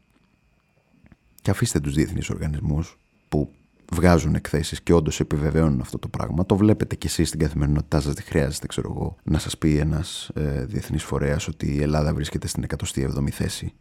Και 1.42 1.50
αφήστε 1.50 1.80
τους 1.80 1.94
διεθνείς 1.94 2.30
οργανισμούς 2.30 2.98
που 3.28 3.52
βγάζουν 3.92 4.34
εκθέσεις 4.34 4.82
και 4.82 4.92
όντως 4.92 5.20
επιβεβαιώνουν 5.20 5.80
αυτό 5.80 5.98
το 5.98 6.08
πράγμα. 6.08 6.46
Το 6.46 6.56
βλέπετε 6.56 6.96
κι 6.96 7.06
εσείς 7.06 7.28
στην 7.28 7.40
καθημερινότητά 7.40 8.00
σας, 8.00 8.14
δεν 8.14 8.24
χρειάζεται 8.24 8.66
ξέρω 8.66 8.90
εγώ, 8.90 9.16
να 9.22 9.38
σας 9.38 9.58
πει 9.58 9.78
ένας 9.78 10.30
ε, 10.34 10.64
διεθνής 10.64 11.04
φορέας 11.04 11.48
ότι 11.48 11.74
η 11.74 11.82
Ελλάδα 11.82 12.14
βρίσκεται 12.14 12.46
στην 12.46 12.66
107η 12.94 13.30
θέση 13.30 13.72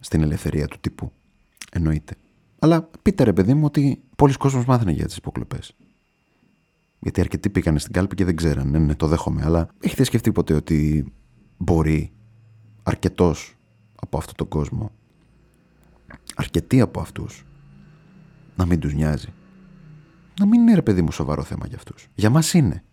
στην 0.00 0.22
ελευθερία 0.22 0.66
του 0.66 0.78
τύπου. 0.80 1.12
Εννοείται. 1.72 2.14
Αλλά 2.62 2.88
πείτε 3.02 3.24
ρε 3.24 3.32
παιδί 3.32 3.54
μου 3.54 3.64
ότι 3.64 4.02
πολλοί 4.16 4.36
κόσμος 4.36 4.64
μάθαινε 4.64 4.92
για 4.92 5.06
τις 5.06 5.16
υποκλοπές. 5.16 5.74
Γιατί 6.98 7.20
αρκετοί 7.20 7.50
πήγαν 7.50 7.78
στην 7.78 7.92
κάλπη 7.92 8.14
και 8.14 8.24
δεν 8.24 8.36
ξέραν. 8.36 8.70
Ναι, 8.70 8.78
ναι, 8.78 8.94
το 8.94 9.06
δέχομαι. 9.06 9.42
Αλλά 9.44 9.68
έχετε 9.80 10.04
σκεφτεί 10.04 10.32
ποτέ 10.32 10.54
ότι 10.54 11.12
μπορεί 11.56 12.12
αρκετός 12.82 13.56
από 13.94 14.18
αυτόν 14.18 14.34
τον 14.36 14.48
κόσμο, 14.48 14.90
αρκετοί 16.34 16.80
από 16.80 17.00
αυτούς, 17.00 17.44
να 18.56 18.66
μην 18.66 18.80
τους 18.80 18.94
νοιάζει; 18.94 19.32
Να 20.38 20.46
μην 20.46 20.60
είναι 20.60 20.74
ρε 20.74 20.82
παιδί 20.82 21.02
μου 21.02 21.12
σοβαρό 21.12 21.42
θέμα 21.42 21.66
για 21.66 21.76
αυτούς. 21.76 22.08
Για 22.14 22.30
μας 22.30 22.54
είναι. 22.54 22.84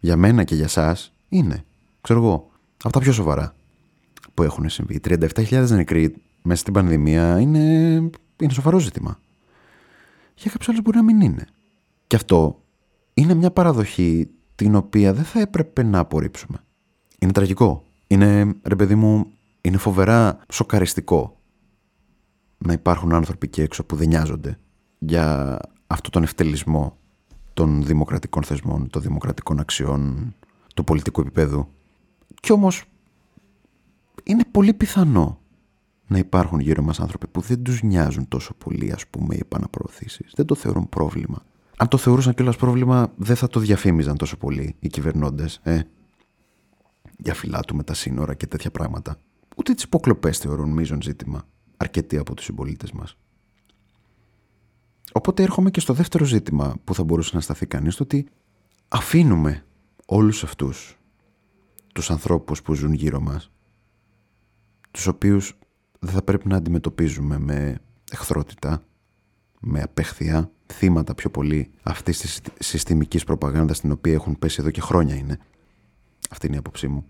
Για 0.00 0.16
μένα 0.16 0.44
και 0.44 0.54
για 0.54 0.64
εσά 0.64 0.96
είναι. 1.28 1.64
Ξέρω 2.00 2.20
εγώ. 2.20 2.50
Από 2.82 2.92
τα 2.92 3.00
πιο 3.00 3.12
σοβαρά 3.12 3.54
που 4.34 4.42
έχουν 4.42 4.68
συμβεί. 4.68 5.00
37.000 5.04 5.68
νεκροί 5.68 6.22
μέσα 6.42 6.60
στην 6.60 6.72
πανδημία 6.72 7.40
είναι, 7.40 7.60
είναι 8.40 8.52
σοβαρό 8.52 8.78
ζήτημα. 8.78 9.18
Για 10.34 10.50
κάποιους 10.50 10.68
άλλους 10.68 10.82
μπορεί 10.82 10.96
να 10.96 11.02
μην 11.02 11.20
είναι. 11.20 11.44
Και 12.06 12.16
αυτό 12.16 12.62
είναι 13.14 13.34
μια 13.34 13.50
παραδοχή 13.50 14.28
την 14.54 14.74
οποία 14.74 15.12
δεν 15.12 15.24
θα 15.24 15.40
έπρεπε 15.40 15.82
να 15.82 15.98
απορρίψουμε. 15.98 16.58
Είναι 17.18 17.32
τραγικό. 17.32 17.84
Είναι, 18.06 18.54
ρε 18.62 18.76
παιδί 18.76 18.94
μου, 18.94 19.32
είναι 19.60 19.76
φοβερά 19.76 20.38
σοκαριστικό 20.52 21.40
να 22.58 22.72
υπάρχουν 22.72 23.14
άνθρωποι 23.14 23.46
εκεί 23.46 23.60
έξω 23.60 23.84
που 23.84 23.96
δεν 23.96 24.08
νοιάζονται 24.08 24.58
για 24.98 25.58
αυτό 25.86 26.10
τον 26.10 26.22
ευτελισμό 26.22 26.96
των 27.54 27.84
δημοκρατικών 27.84 28.42
θεσμών, 28.42 28.90
των 28.90 29.02
δημοκρατικών 29.02 29.60
αξιών, 29.60 30.34
του 30.74 30.84
πολιτικού 30.84 31.20
επίπεδου. 31.20 31.68
Κι 32.40 32.52
όμως 32.52 32.84
είναι 34.24 34.44
πολύ 34.50 34.74
πιθανό 34.74 35.40
να 36.08 36.18
υπάρχουν 36.18 36.60
γύρω 36.60 36.82
μας 36.82 37.00
άνθρωποι 37.00 37.26
που 37.26 37.40
δεν 37.40 37.62
τους 37.62 37.82
νοιάζουν 37.82 38.28
τόσο 38.28 38.54
πολύ 38.54 38.92
ας 38.92 39.06
πούμε 39.06 39.34
οι 39.34 39.38
επαναπροωθήσεις. 39.40 40.32
Δεν 40.36 40.46
το 40.46 40.54
θεωρούν 40.54 40.88
πρόβλημα 40.88 41.42
αν 41.80 41.88
το 41.88 41.96
θεωρούσαν 41.96 42.34
κιόλας 42.34 42.56
πρόβλημα, 42.56 43.12
δεν 43.16 43.36
θα 43.36 43.48
το 43.48 43.60
διαφήμιζαν 43.60 44.16
τόσο 44.16 44.36
πολύ 44.36 44.76
οι 44.78 44.88
κυβερνώντες. 44.88 45.60
Ε. 45.62 45.80
Για 47.18 47.34
φυλάτου 47.34 47.76
με 47.76 47.82
τα 47.82 47.94
σύνορα 47.94 48.34
και 48.34 48.46
τέτοια 48.46 48.70
πράγματα. 48.70 49.16
Ούτε 49.56 49.74
τις 49.74 49.82
υποκλοπές 49.82 50.38
θεωρούν 50.38 50.70
μείζον 50.70 51.02
ζήτημα 51.02 51.46
αρκετοί 51.76 52.16
από 52.16 52.34
τους 52.34 52.44
συμπολίτες 52.44 52.92
μας. 52.92 53.16
Οπότε 55.12 55.42
έρχομαι 55.42 55.70
και 55.70 55.80
στο 55.80 55.92
δεύτερο 55.92 56.24
ζήτημα 56.24 56.74
που 56.84 56.94
θα 56.94 57.04
μπορούσε 57.04 57.30
να 57.34 57.40
σταθεί 57.40 57.66
κανείς, 57.66 57.96
το 57.96 58.02
ότι 58.02 58.28
αφήνουμε 58.88 59.64
όλους 60.06 60.44
αυτούς 60.44 60.98
τους 61.92 62.10
ανθρώπους 62.10 62.62
που 62.62 62.74
ζουν 62.74 62.92
γύρω 62.92 63.20
μας, 63.20 63.50
τους 64.90 65.06
οποίους 65.06 65.58
δεν 65.98 66.12
θα 66.12 66.22
πρέπει 66.22 66.48
να 66.48 66.56
αντιμετωπίζουμε 66.56 67.38
με 67.38 67.78
εχθρότητα, 68.10 68.82
με 69.60 69.82
απέχθεια, 69.82 70.50
θύματα 70.66 71.14
πιο 71.14 71.30
πολύ 71.30 71.70
αυτής 71.82 72.18
της 72.18 72.40
συστημικής 72.58 73.24
προπαγάνδας 73.24 73.76
στην 73.76 73.92
οποία 73.92 74.12
έχουν 74.12 74.38
πέσει 74.38 74.56
εδώ 74.60 74.70
και 74.70 74.80
χρόνια 74.80 75.14
είναι. 75.14 75.38
Αυτή 76.30 76.46
είναι 76.46 76.56
η 76.56 76.58
άποψή 76.58 76.88
μου. 76.88 77.04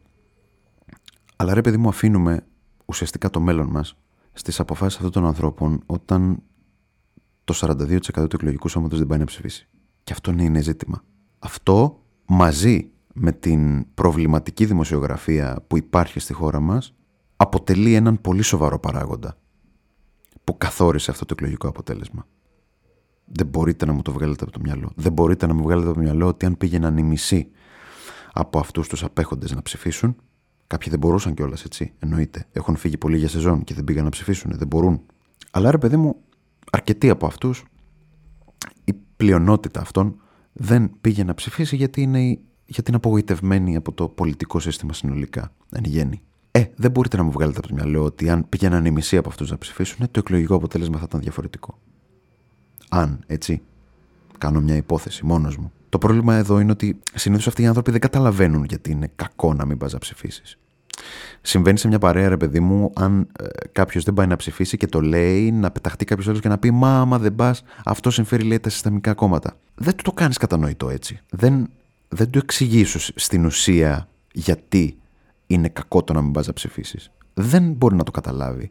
Αλλά 1.36 1.54
ρε 1.54 1.60
παιδί 1.60 1.76
μου 1.76 1.88
αφήνουμε 1.88 2.44
ουσιαστικά 2.84 3.30
το 3.30 3.40
μέλλον 3.40 3.66
μας 3.66 3.96
στις 4.32 4.60
αποφάσεις 4.60 4.96
αυτών 4.96 5.12
των 5.12 5.26
ανθρώπων 5.26 5.82
όταν 5.86 6.42
το 7.44 7.54
42% 7.56 7.98
του 8.12 8.36
εκλογικού 8.36 8.68
σώματος 8.68 8.98
δεν 8.98 9.06
πάει 9.06 9.18
να 9.18 9.24
ψηφίσει. 9.24 9.68
Και 10.04 10.12
αυτό 10.12 10.30
είναι 10.38 10.60
ζήτημα. 10.60 11.02
Αυτό 11.38 12.02
μαζί 12.26 12.90
με 13.14 13.32
την 13.32 13.94
προβληματική 13.94 14.64
δημοσιογραφία 14.64 15.64
που 15.66 15.76
υπάρχει 15.76 16.20
στη 16.20 16.32
χώρα 16.32 16.60
μας 16.60 16.94
αποτελεί 17.40 17.94
έναν 17.94 18.20
πολύ 18.20 18.42
σοβαρό 18.42 18.78
παράγοντα 18.78 19.36
που 20.44 20.56
καθόρισε 20.58 21.10
αυτό 21.10 21.24
το 21.24 21.34
εκλογικό 21.36 21.68
αποτέλεσμα. 21.68 22.26
Δεν 23.24 23.46
μπορείτε 23.46 23.86
να 23.86 23.92
μου 23.92 24.02
το 24.02 24.12
βγάλετε 24.12 24.44
από 24.44 24.52
το 24.52 24.60
μυαλό. 24.62 24.92
Δεν 24.96 25.12
μπορείτε 25.12 25.46
να 25.46 25.54
μου 25.54 25.62
βγάλετε 25.62 25.86
από 25.86 25.96
το 25.96 26.02
μυαλό 26.02 26.26
ότι 26.26 26.46
αν 26.46 26.56
πήγαιναν 26.56 26.96
οι 26.96 27.02
μισοί 27.02 27.50
από 28.32 28.58
αυτούς 28.58 28.88
τους 28.88 29.04
απέχοντες 29.04 29.52
να 29.52 29.62
ψηφίσουν, 29.62 30.16
κάποιοι 30.66 30.90
δεν 30.90 30.98
μπορούσαν 30.98 31.34
κιόλας 31.34 31.64
έτσι. 31.64 31.92
Εννοείται. 31.98 32.46
Έχουν 32.52 32.76
φύγει 32.76 32.96
πολύ 32.96 33.18
για 33.18 33.28
σεζόν 33.28 33.64
και 33.64 33.74
δεν 33.74 33.84
πήγαν 33.84 34.04
να 34.04 34.10
ψηφίσουν. 34.10 34.50
Δεν 34.54 34.66
μπορούν. 34.66 35.00
Αλλά 35.50 35.70
ρε 35.70 35.78
παιδί 35.78 35.96
μου, 35.96 36.16
αρκετοί 36.70 37.10
από 37.10 37.26
αυτούς, 37.26 37.64
η 38.84 38.92
πλειονότητα 39.16 39.80
αυτών 39.80 40.20
δεν 40.52 40.90
πήγε 41.00 41.24
να 41.24 41.34
ψηφίσει 41.34 41.76
γιατί 41.76 42.02
είναι, 42.02 42.38
γιατί 42.64 42.84
είναι 42.86 42.96
απογοητευμένοι 42.96 43.76
από 43.76 43.92
το 43.92 44.08
πολιτικό 44.08 44.60
σύστημα 44.60 44.92
συνολικά. 44.92 45.52
Εν 45.70 45.84
γέννη. 45.84 46.22
Ε, 46.58 46.70
δεν 46.76 46.90
μπορείτε 46.90 47.16
να 47.16 47.22
μου 47.22 47.30
βγάλετε 47.30 47.58
από 47.58 47.68
το 47.68 47.74
μυαλό 47.74 48.04
ότι 48.04 48.30
αν 48.30 48.48
πήγαιναν 48.48 48.84
οι 48.84 48.90
μισοί 48.90 49.16
από 49.16 49.28
αυτούς 49.28 49.50
να 49.50 49.58
ψηφίσουν, 49.58 50.10
το 50.10 50.18
εκλογικό 50.18 50.54
αποτέλεσμα 50.54 50.98
θα 50.98 51.04
ήταν 51.08 51.20
διαφορετικό. 51.20 51.78
Αν, 52.88 53.20
έτσι. 53.26 53.62
Κάνω 54.38 54.60
μια 54.60 54.76
υπόθεση 54.76 55.26
μόνος 55.26 55.56
μου. 55.56 55.72
Το 55.88 55.98
πρόβλημα 55.98 56.34
εδώ 56.34 56.60
είναι 56.60 56.70
ότι 56.70 56.98
συνήθως 57.14 57.46
αυτοί 57.46 57.62
οι 57.62 57.66
άνθρωποι 57.66 57.90
δεν 57.90 58.00
καταλαβαίνουν 58.00 58.64
γιατί 58.64 58.90
είναι 58.90 59.10
κακό 59.16 59.54
να 59.54 59.66
μην 59.66 59.78
πας 59.78 59.92
να 59.92 59.98
ψηφίσεις. 59.98 60.58
Συμβαίνει 61.40 61.78
σε 61.78 61.88
μια 61.88 61.98
παρέα, 61.98 62.28
ρε 62.28 62.36
παιδί 62.36 62.60
μου, 62.60 62.92
αν 62.94 63.28
ε, 63.40 63.46
κάποιος 63.72 64.04
δεν 64.04 64.14
πάει 64.14 64.26
να 64.26 64.36
ψηφίσει 64.36 64.76
και 64.76 64.86
το 64.86 65.00
λέει, 65.00 65.52
να 65.52 65.70
πεταχτεί 65.70 66.04
κάποιος 66.04 66.28
άλλος 66.28 66.40
και 66.40 66.48
να 66.48 66.58
πει 66.58 66.70
Μα, 66.70 67.00
άμα 67.00 67.18
δεν 67.18 67.34
πας, 67.34 67.62
αυτό 67.84 68.10
συμφέρει, 68.10 68.42
λέει, 68.42 68.60
τα 68.60 68.70
συστημικά 68.70 69.14
κόμματα. 69.14 69.56
Δεν 69.74 69.96
του 69.96 70.02
το 70.02 70.12
κάνεις 70.12 70.36
κατανοητό 70.36 70.90
έτσι. 70.90 71.20
Δεν, 71.30 71.70
δεν 72.08 72.30
του 72.30 72.38
εξηγήσω 72.38 72.98
στην 73.14 73.44
ουσία 73.44 74.08
γιατί 74.32 74.98
είναι 75.48 75.68
κακό 75.68 76.02
το 76.02 76.12
να 76.12 76.22
μην 76.22 76.32
πας 76.32 76.46
να 76.46 76.52
ψηφίσεις. 76.52 77.10
Δεν 77.34 77.72
μπορεί 77.72 77.96
να 77.96 78.04
το 78.04 78.10
καταλάβει 78.10 78.70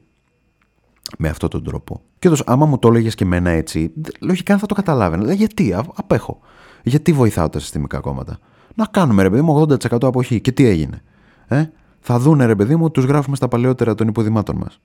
με 1.17 1.29
αυτόν 1.29 1.49
τον 1.49 1.63
τρόπο. 1.63 2.01
Και 2.19 2.27
όντω, 2.27 2.41
άμα 2.45 2.65
μου 2.65 2.79
το 2.79 2.87
έλεγες 2.87 3.15
και 3.15 3.23
εμένα 3.23 3.49
έτσι, 3.49 3.93
λογικά 4.19 4.57
θα 4.57 4.65
το 4.65 4.75
καταλάβαινα. 4.75 5.33
γιατί, 5.33 5.73
απέχω. 5.95 6.39
Γιατί 6.83 7.13
βοηθάω 7.13 7.49
τα 7.49 7.59
συστημικά 7.59 7.99
κόμματα; 7.99 8.39
Να 8.75 8.85
κάνουμε 8.85 9.23
ρε 9.23 9.29
παιδί 9.29 9.41
μου 9.41 9.65
80% 9.69 10.03
αποχή. 10.03 10.41
Και 10.41 10.51
τι 10.51 10.65
έγινε; 10.65 11.01
Ε; 11.47 11.65
Θα 11.99 12.19
δούνε 12.19 12.45
ρε 12.45 12.55
παιδί 12.55 12.75
μου, 12.75 12.91
τους 12.91 13.03
γράφουμε 13.03 13.35
στα 13.35 13.47
παλαιότερα 13.47 13.95
των 13.95 14.07
υποδημάτων 14.07 14.57
μας. 14.57 14.79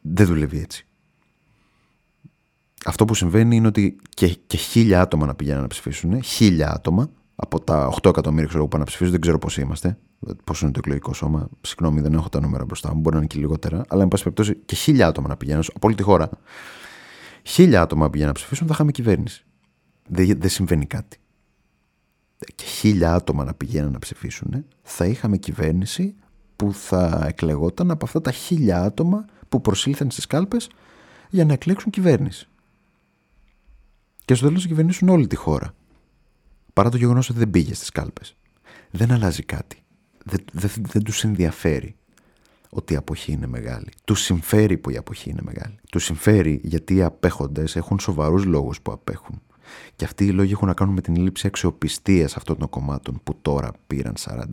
Δεν 0.00 0.26
δουλεύει 0.26 0.58
έτσι. 0.58 0.86
Αυτό 2.84 3.04
που 3.04 3.14
συμβαίνει 3.14 3.56
είναι 3.56 3.66
ότι 3.66 3.96
και, 4.14 4.38
και 4.46 4.56
χίλια 4.56 5.00
άτομα 5.00 5.26
να 5.26 5.34
πηγαίνουν 5.34 5.62
να 5.62 5.66
ψηφίσουν, 5.66 6.22
χίλια 6.22 6.72
άτομα, 6.72 7.10
από 7.40 7.60
τα 7.60 7.94
8 8.02 8.08
εκατομμύρια 8.08 8.48
ξέρω, 8.48 8.62
που 8.62 8.68
πάνε 8.68 8.82
να 8.82 8.88
ψηφίσουν, 8.88 9.12
δεν 9.12 9.20
ξέρω 9.20 9.38
πώ 9.38 9.48
είμαστε, 9.60 9.98
πόσο 10.44 10.64
είναι 10.64 10.72
το 10.72 10.78
εκλογικό 10.78 11.12
σώμα. 11.12 11.48
Συγγνώμη, 11.60 12.00
δεν 12.00 12.12
έχω 12.12 12.28
τα 12.28 12.40
νούμερα 12.40 12.64
μπροστά 12.64 12.94
μου, 12.94 13.00
μπορεί 13.00 13.14
να 13.14 13.20
είναι 13.20 13.26
και 13.26 13.38
λιγότερα. 13.38 13.84
Αλλά, 13.88 14.02
εν 14.02 14.08
πάση 14.08 14.22
περιπτώσει, 14.22 14.56
και 14.56 14.74
χίλια 14.74 15.06
άτομα 15.06 15.28
να 15.28 15.36
πηγαίνουν 15.36 15.64
από 15.68 15.86
όλη 15.86 15.96
τη 15.96 16.02
χώρα. 16.02 16.30
Χίλια 17.42 17.80
άτομα 17.80 18.04
να 18.04 18.10
πηγαίνουν 18.10 18.32
να 18.32 18.38
ψηφίσουν, 18.38 18.66
θα 18.66 18.72
είχαμε 18.74 18.90
κυβέρνηση. 18.90 19.44
Δεν, 20.08 20.38
δεν 20.40 20.50
συμβαίνει 20.50 20.86
κάτι. 20.86 21.18
Και 22.54 22.64
χίλια 22.64 23.14
άτομα 23.14 23.44
να 23.44 23.54
πηγαίνουν 23.54 23.92
να 23.92 23.98
ψηφίσουν, 23.98 24.64
θα 24.82 25.04
είχαμε 25.06 25.36
κυβέρνηση 25.36 26.14
που 26.56 26.72
θα 26.72 27.24
εκλεγόταν 27.28 27.90
από 27.90 28.04
αυτά 28.04 28.20
τα 28.20 28.30
χίλια 28.30 28.82
άτομα 28.82 29.24
που 29.48 29.60
προσήλθαν 29.60 30.10
στις 30.10 30.26
κάλπες 30.26 30.70
για 31.30 31.44
να 31.44 31.52
εκλέξουν 31.52 31.90
κυβέρνηση. 31.90 32.48
Και 34.24 34.34
στο 34.34 34.46
τέλος 34.46 34.66
κυβερνήσουν 34.66 35.08
όλη 35.08 35.26
τη 35.26 35.36
χώρα. 35.36 35.74
Παρά 36.78 36.90
το 36.90 36.96
γεγονός 36.96 37.28
ότι 37.28 37.38
δεν 37.38 37.50
πήγε 37.50 37.74
στις 37.74 37.90
κάλπες. 37.90 38.36
Δεν 38.90 39.12
αλλάζει 39.12 39.42
κάτι. 39.42 39.82
Δεν, 40.24 40.44
δεν, 40.52 40.70
δεν 40.76 41.02
τους 41.02 41.24
ενδιαφέρει 41.24 41.96
ότι 42.70 42.92
η 42.92 42.96
αποχή 42.96 43.32
είναι 43.32 43.46
μεγάλη. 43.46 43.88
Τους 44.04 44.20
συμφέρει 44.20 44.78
που 44.78 44.90
η 44.90 44.96
αποχή 44.96 45.30
είναι 45.30 45.40
μεγάλη. 45.42 45.78
Τους 45.90 46.04
συμφέρει 46.04 46.60
γιατί 46.62 46.94
οι 46.94 47.02
απέχοντες 47.02 47.76
έχουν 47.76 47.98
σοβαρούς 47.98 48.44
λόγους 48.44 48.80
που 48.80 48.92
απέχουν. 48.92 49.42
Και 49.96 50.04
αυτοί 50.04 50.24
οι 50.24 50.30
λόγοι 50.30 50.52
έχουν 50.52 50.68
να 50.68 50.74
κάνουν 50.74 50.94
με 50.94 51.00
την 51.00 51.16
λήψη 51.16 51.46
αξιοπιστίας 51.46 52.36
αυτών 52.36 52.58
των 52.58 52.68
κομμάτων 52.68 53.20
που 53.24 53.38
τώρα 53.42 53.72
πήραν 53.86 54.14
40%. 54.18 54.44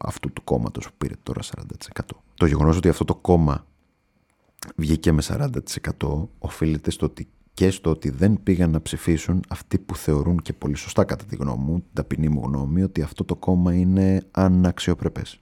Αυτού 0.00 0.32
του 0.32 0.44
κόμματος 0.44 0.86
που 0.86 0.94
πήρε 0.98 1.14
τώρα 1.22 1.40
40%. 1.42 2.00
Το 2.34 2.46
γεγονός 2.46 2.76
ότι 2.76 2.88
αυτό 2.88 3.04
το 3.04 3.14
κόμμα 3.14 3.66
βγήκε 4.76 5.12
με 5.12 5.22
40% 5.26 5.48
οφείλεται 6.38 6.90
στο 6.90 7.06
ότι 7.06 7.28
και 7.60 7.70
στο 7.70 7.90
ότι 7.90 8.10
δεν 8.10 8.42
πήγαν 8.42 8.70
να 8.70 8.82
ψηφίσουν 8.82 9.42
αυτοί 9.48 9.78
που 9.78 9.96
θεωρούν 9.96 10.42
και 10.42 10.52
πολύ 10.52 10.74
σωστά 10.76 11.04
κατά 11.04 11.24
τη 11.24 11.36
γνώμη 11.36 11.64
μου, 11.64 11.74
την 11.78 11.90
ταπεινή 11.92 12.28
μου 12.28 12.42
γνώμη, 12.44 12.82
ότι 12.82 13.02
αυτό 13.02 13.24
το 13.24 13.36
κόμμα 13.36 13.74
είναι 13.74 14.22
αναξιοπρεπές 14.30 15.40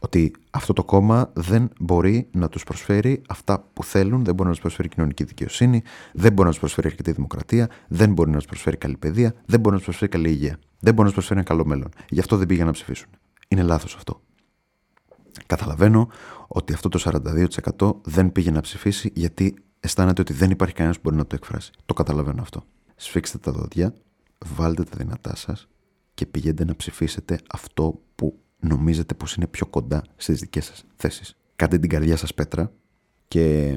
ότι 0.00 0.32
αυτό 0.50 0.72
το 0.72 0.84
κόμμα 0.84 1.30
δεν 1.34 1.70
μπορεί 1.78 2.28
να 2.32 2.48
τους 2.48 2.64
προσφέρει 2.64 3.22
αυτά 3.28 3.68
που 3.72 3.84
θέλουν, 3.84 4.24
δεν 4.24 4.34
μπορεί 4.34 4.48
να 4.48 4.50
τους 4.50 4.60
προσφέρει 4.60 4.88
κοινωνική 4.88 5.24
δικαιοσύνη, 5.24 5.82
δεν 6.12 6.32
μπορεί 6.32 6.44
να 6.44 6.50
τους 6.50 6.58
προσφέρει 6.58 6.86
αρκετή 6.86 7.12
δημοκρατία, 7.12 7.68
δεν 7.88 8.12
μπορεί 8.12 8.30
να 8.30 8.36
τους 8.36 8.46
προσφέρει 8.46 8.76
καλή 8.76 8.96
παιδεία, 8.96 9.34
δεν 9.46 9.60
μπορεί 9.60 9.70
να 9.70 9.76
τους 9.76 9.84
προσφέρει 9.84 10.10
καλή 10.10 10.28
υγεία, 10.28 10.58
δεν 10.80 10.94
μπορεί 10.94 10.98
να 10.98 11.04
τους 11.04 11.14
προσφέρει 11.14 11.38
ένα 11.38 11.48
καλό 11.48 11.64
μέλλον. 11.64 11.88
Γι' 12.08 12.20
αυτό 12.20 12.36
δεν 12.36 12.46
πήγαν 12.46 12.66
να 12.66 12.72
ψηφίσουν. 12.72 13.08
Είναι 13.48 13.62
λάθος 13.62 13.94
αυτό. 13.94 14.20
Καταλαβαίνω 15.46 16.08
ότι 16.46 16.72
αυτό 16.72 16.88
το 16.88 17.22
42% 17.78 17.92
δεν 18.02 18.32
πήγε 18.32 18.50
να 18.50 18.60
ψηφίσει 18.60 19.10
γιατί 19.14 19.54
αισθάνεται 19.80 20.20
ότι 20.20 20.32
δεν 20.32 20.50
υπάρχει 20.50 20.74
κανένας 20.74 20.96
που 20.96 21.02
μπορεί 21.04 21.16
να 21.16 21.26
το 21.26 21.34
εκφράσει. 21.34 21.70
Το 21.86 21.94
καταλαβαίνω 21.94 22.42
αυτό. 22.42 22.64
Σφίξτε 22.96 23.38
τα 23.38 23.52
δόντια, 23.52 23.94
βάλτε 24.38 24.84
τα 24.84 24.96
δυνατά 24.96 25.36
σας 25.36 25.68
και 26.14 26.26
πηγαίνετε 26.26 26.64
να 26.64 26.76
ψηφίσετε 26.76 27.40
αυτό 27.50 28.00
που 28.14 28.38
νομίζετε 28.60 29.14
πως 29.14 29.34
είναι 29.34 29.46
πιο 29.46 29.66
κοντά 29.66 30.04
στις 30.16 30.40
δικές 30.40 30.64
σας 30.64 30.84
θέσεις. 30.96 31.36
Κάντε 31.56 31.78
την 31.78 31.90
καρδιά 31.90 32.16
σας 32.16 32.34
πέτρα 32.34 32.72
και 33.28 33.76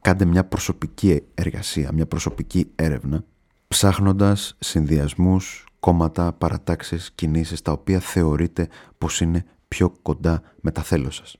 κάντε 0.00 0.24
μια 0.24 0.44
προσωπική 0.44 1.22
εργασία, 1.34 1.92
μια 1.92 2.06
προσωπική 2.06 2.70
έρευνα 2.74 3.24
ψάχνοντας 3.68 4.56
συνδυασμούς, 4.58 5.66
κόμματα, 5.80 6.32
παρατάξεις, 6.32 7.10
κινήσεις 7.14 7.62
τα 7.62 7.72
οποία 7.72 8.00
θεωρείτε 8.00 8.68
πως 8.98 9.20
είναι 9.20 9.44
πιο 9.68 9.90
κοντά 10.02 10.42
με 10.60 10.70
τα 10.70 10.82
θέλω 10.82 11.10
σας. 11.10 11.36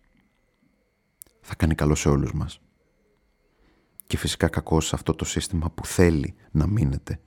Θα 1.40 1.54
κάνει 1.54 1.74
καλό 1.74 1.94
σε 1.94 2.08
όλους 2.08 2.32
μας. 2.32 2.60
Και 4.08 4.16
φυσικά 4.16 4.48
κακός 4.48 4.86
σε 4.86 4.94
αυτό 4.94 5.14
το 5.14 5.24
σύστημα 5.24 5.70
που 5.70 5.86
θέλει 5.86 6.34
να 6.50 6.66
μείνετε 6.66 7.20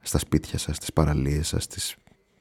στα 0.00 0.18
σπίτια 0.18 0.58
σας, 0.58 0.76
στις 0.76 0.92
παραλίες 0.92 1.48
σας, 1.48 1.64
στις 1.64 1.96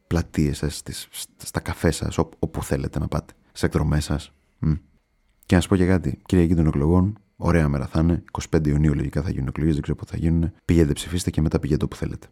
πλατείες 0.08 0.58
σας, 0.58 0.76
στις, 0.78 1.08
στα 1.38 1.60
καφέ 1.60 1.92
σας, 1.92 2.18
όπου 2.18 2.64
θέλετε 2.64 3.00
να 3.00 3.08
πάτε, 3.08 3.34
σε 3.52 3.66
εκδρομές 3.66 4.04
σας. 4.04 4.32
Και 5.46 5.56
να 5.56 5.62
σας 5.62 5.68
πω 5.68 5.76
και 5.76 5.86
κάτι, 5.86 6.22
Κυριακή 6.26 6.56
των 6.56 6.68
εκλογών, 6.68 7.18
ωραία 7.36 7.70
μέρα 7.70 7.88
θα 7.88 8.00
είναι, 8.00 8.24
25 8.52 8.68
Ιουνίου 8.68 8.94
λογικά 8.94 9.22
θα 9.22 9.30
γίνουν 9.30 9.48
εκλογές, 9.48 9.74
δεν 9.74 9.82
ξέρω 9.82 9.98
πότε 9.98 10.12
θα 10.12 10.18
γίνουν. 10.18 10.52
Πηγαίνετε, 10.66 10.94
ψηφίστε 10.94 11.30
και 11.30 11.42
μετά 11.42 11.60
πηγαίνετε 11.60 11.86
όπου 11.86 11.96
θέλετε. 11.96 12.28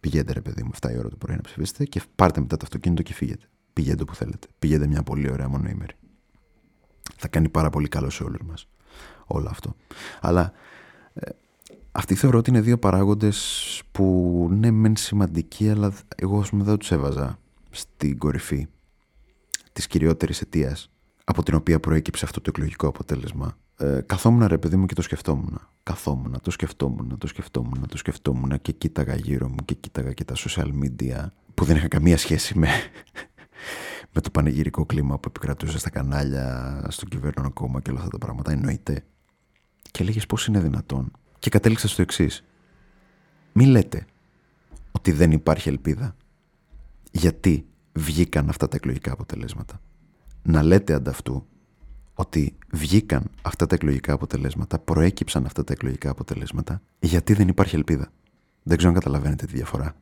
Πηγαίνετε, 0.00 0.32
ρε 0.32 0.40
παιδί 0.40 0.62
μου, 0.62 0.70
7 0.80 0.92
η 0.92 0.98
ώρα 0.98 1.08
το 1.08 1.16
πρωί 1.16 1.36
να 1.36 1.42
ψηφίσετε 1.42 1.84
και 1.84 2.02
πάρτε 2.14 2.40
μετά 2.40 2.56
το 2.56 2.62
αυτοκίνητο 2.64 3.02
και 3.02 3.12
φύγετε. 3.12 3.46
Πηγαίνετε 3.72 4.02
όπου 4.02 4.14
θέλετε. 4.14 4.46
Πηγαίνετε 4.58 4.86
μια 4.86 5.02
πολύ 5.02 5.30
ωραία 5.30 5.48
μονοήμερη. 5.48 5.94
Θα 7.16 7.28
κάνει 7.28 7.48
πάρα 7.48 7.70
πολύ 7.70 7.88
καλό 7.88 8.10
σε 8.10 8.24
όλους 8.24 8.40
μας 8.42 8.68
όλο 9.26 9.48
αυτό. 9.48 9.76
Αλλά 10.20 10.42
ε, 10.42 10.52
αυτοί 11.92 12.14
θεωρώ 12.14 12.38
ότι 12.38 12.50
είναι 12.50 12.60
δύο 12.60 12.78
παράγοντες 12.78 13.82
που 13.92 14.48
ναι 14.50 14.70
μεν 14.70 14.96
σημαντικοί 14.96 15.70
αλλά 15.70 15.92
εγώ 16.16 16.38
ας 16.38 16.50
πούμε 16.50 16.64
δεν 16.64 16.76
τους 16.76 16.90
έβαζα 16.90 17.38
στην 17.70 18.18
κορυφή 18.18 18.66
της 19.72 19.86
κυριότερης 19.86 20.40
αιτίας 20.40 20.90
από 21.24 21.42
την 21.42 21.54
οποία 21.54 21.80
προέκυψε 21.80 22.24
αυτό 22.24 22.40
το 22.40 22.50
εκλογικό 22.54 22.88
αποτέλεσμα. 22.88 23.56
Ε, 23.76 24.00
καθόμουν 24.06 24.46
ρε 24.46 24.58
παιδί 24.58 24.76
μου 24.76 24.86
και 24.86 24.94
το 24.94 25.02
σκεφτόμουν. 25.02 25.60
Καθόμουν, 25.82 26.38
το 26.42 26.50
σκεφτόμουν, 26.50 27.18
το 27.18 27.26
σκεφτόμουν, 27.26 27.86
το 27.88 27.96
σκεφτόμουν 27.96 28.60
και 28.60 28.72
κοίταγα 28.72 29.14
γύρω 29.14 29.48
μου 29.48 29.64
και 29.64 29.74
κοίταγα 29.74 30.12
και 30.12 30.24
τα 30.24 30.34
social 30.36 30.68
media 30.82 31.26
που 31.54 31.64
δεν 31.64 31.76
είχαν 31.76 31.88
καμία 31.88 32.16
σχέση 32.16 32.58
με, 32.58 32.68
με 34.12 34.20
το 34.20 34.30
πανηγυρικό 34.30 34.86
κλίμα 34.86 35.18
που 35.18 35.28
επικρατούσε 35.28 35.78
στα 35.78 35.90
κανάλια, 35.90 36.86
στο 36.88 37.06
κυβέρνον 37.06 37.52
κόμμα 37.52 37.80
και 37.80 37.90
όλα 37.90 37.98
αυτά 37.98 38.10
τα 38.10 38.18
πράγματα. 38.18 38.52
Εννοείται. 38.52 39.04
Και 39.90 40.04
λέγε 40.04 40.20
πώς 40.28 40.46
είναι 40.46 40.60
δυνατόν; 40.60 41.10
Και 41.38 41.50
κατέληξα 41.50 41.88
στο 41.88 42.02
εξής. 42.02 42.44
Μη 43.52 43.66
λέτε 43.66 44.06
ότι 44.92 45.12
δεν 45.12 45.32
υπάρχει 45.32 45.68
ελπίδα; 45.68 46.16
Γιατί 47.10 47.66
βγήκαν 47.92 48.48
αυτά 48.48 48.68
τα 48.68 48.76
εκλογικά 48.76 49.12
αποτελέσματα; 49.12 49.80
Να 50.42 50.62
λέτε 50.62 50.94
ανταυτού 50.94 51.46
ότι 52.14 52.56
βγήκαν 52.72 53.30
αυτά 53.42 53.66
τα 53.66 53.74
εκλογικά 53.74 54.12
αποτελέσματα, 54.12 54.78
προέκυψαν 54.78 55.46
αυτά 55.46 55.64
τα 55.64 55.72
εκλογικά 55.72 56.10
αποτελέσματα, 56.10 56.82
γιατί 57.00 57.34
δεν 57.34 57.48
υπάρχει 57.48 57.76
ελπίδα; 57.76 58.08
Δεν 58.62 58.76
ξέρω 58.76 58.92
αν 58.92 58.98
καταλαβαίνετε 58.98 59.46
τη 59.46 59.52
διαφορά. 59.52 59.96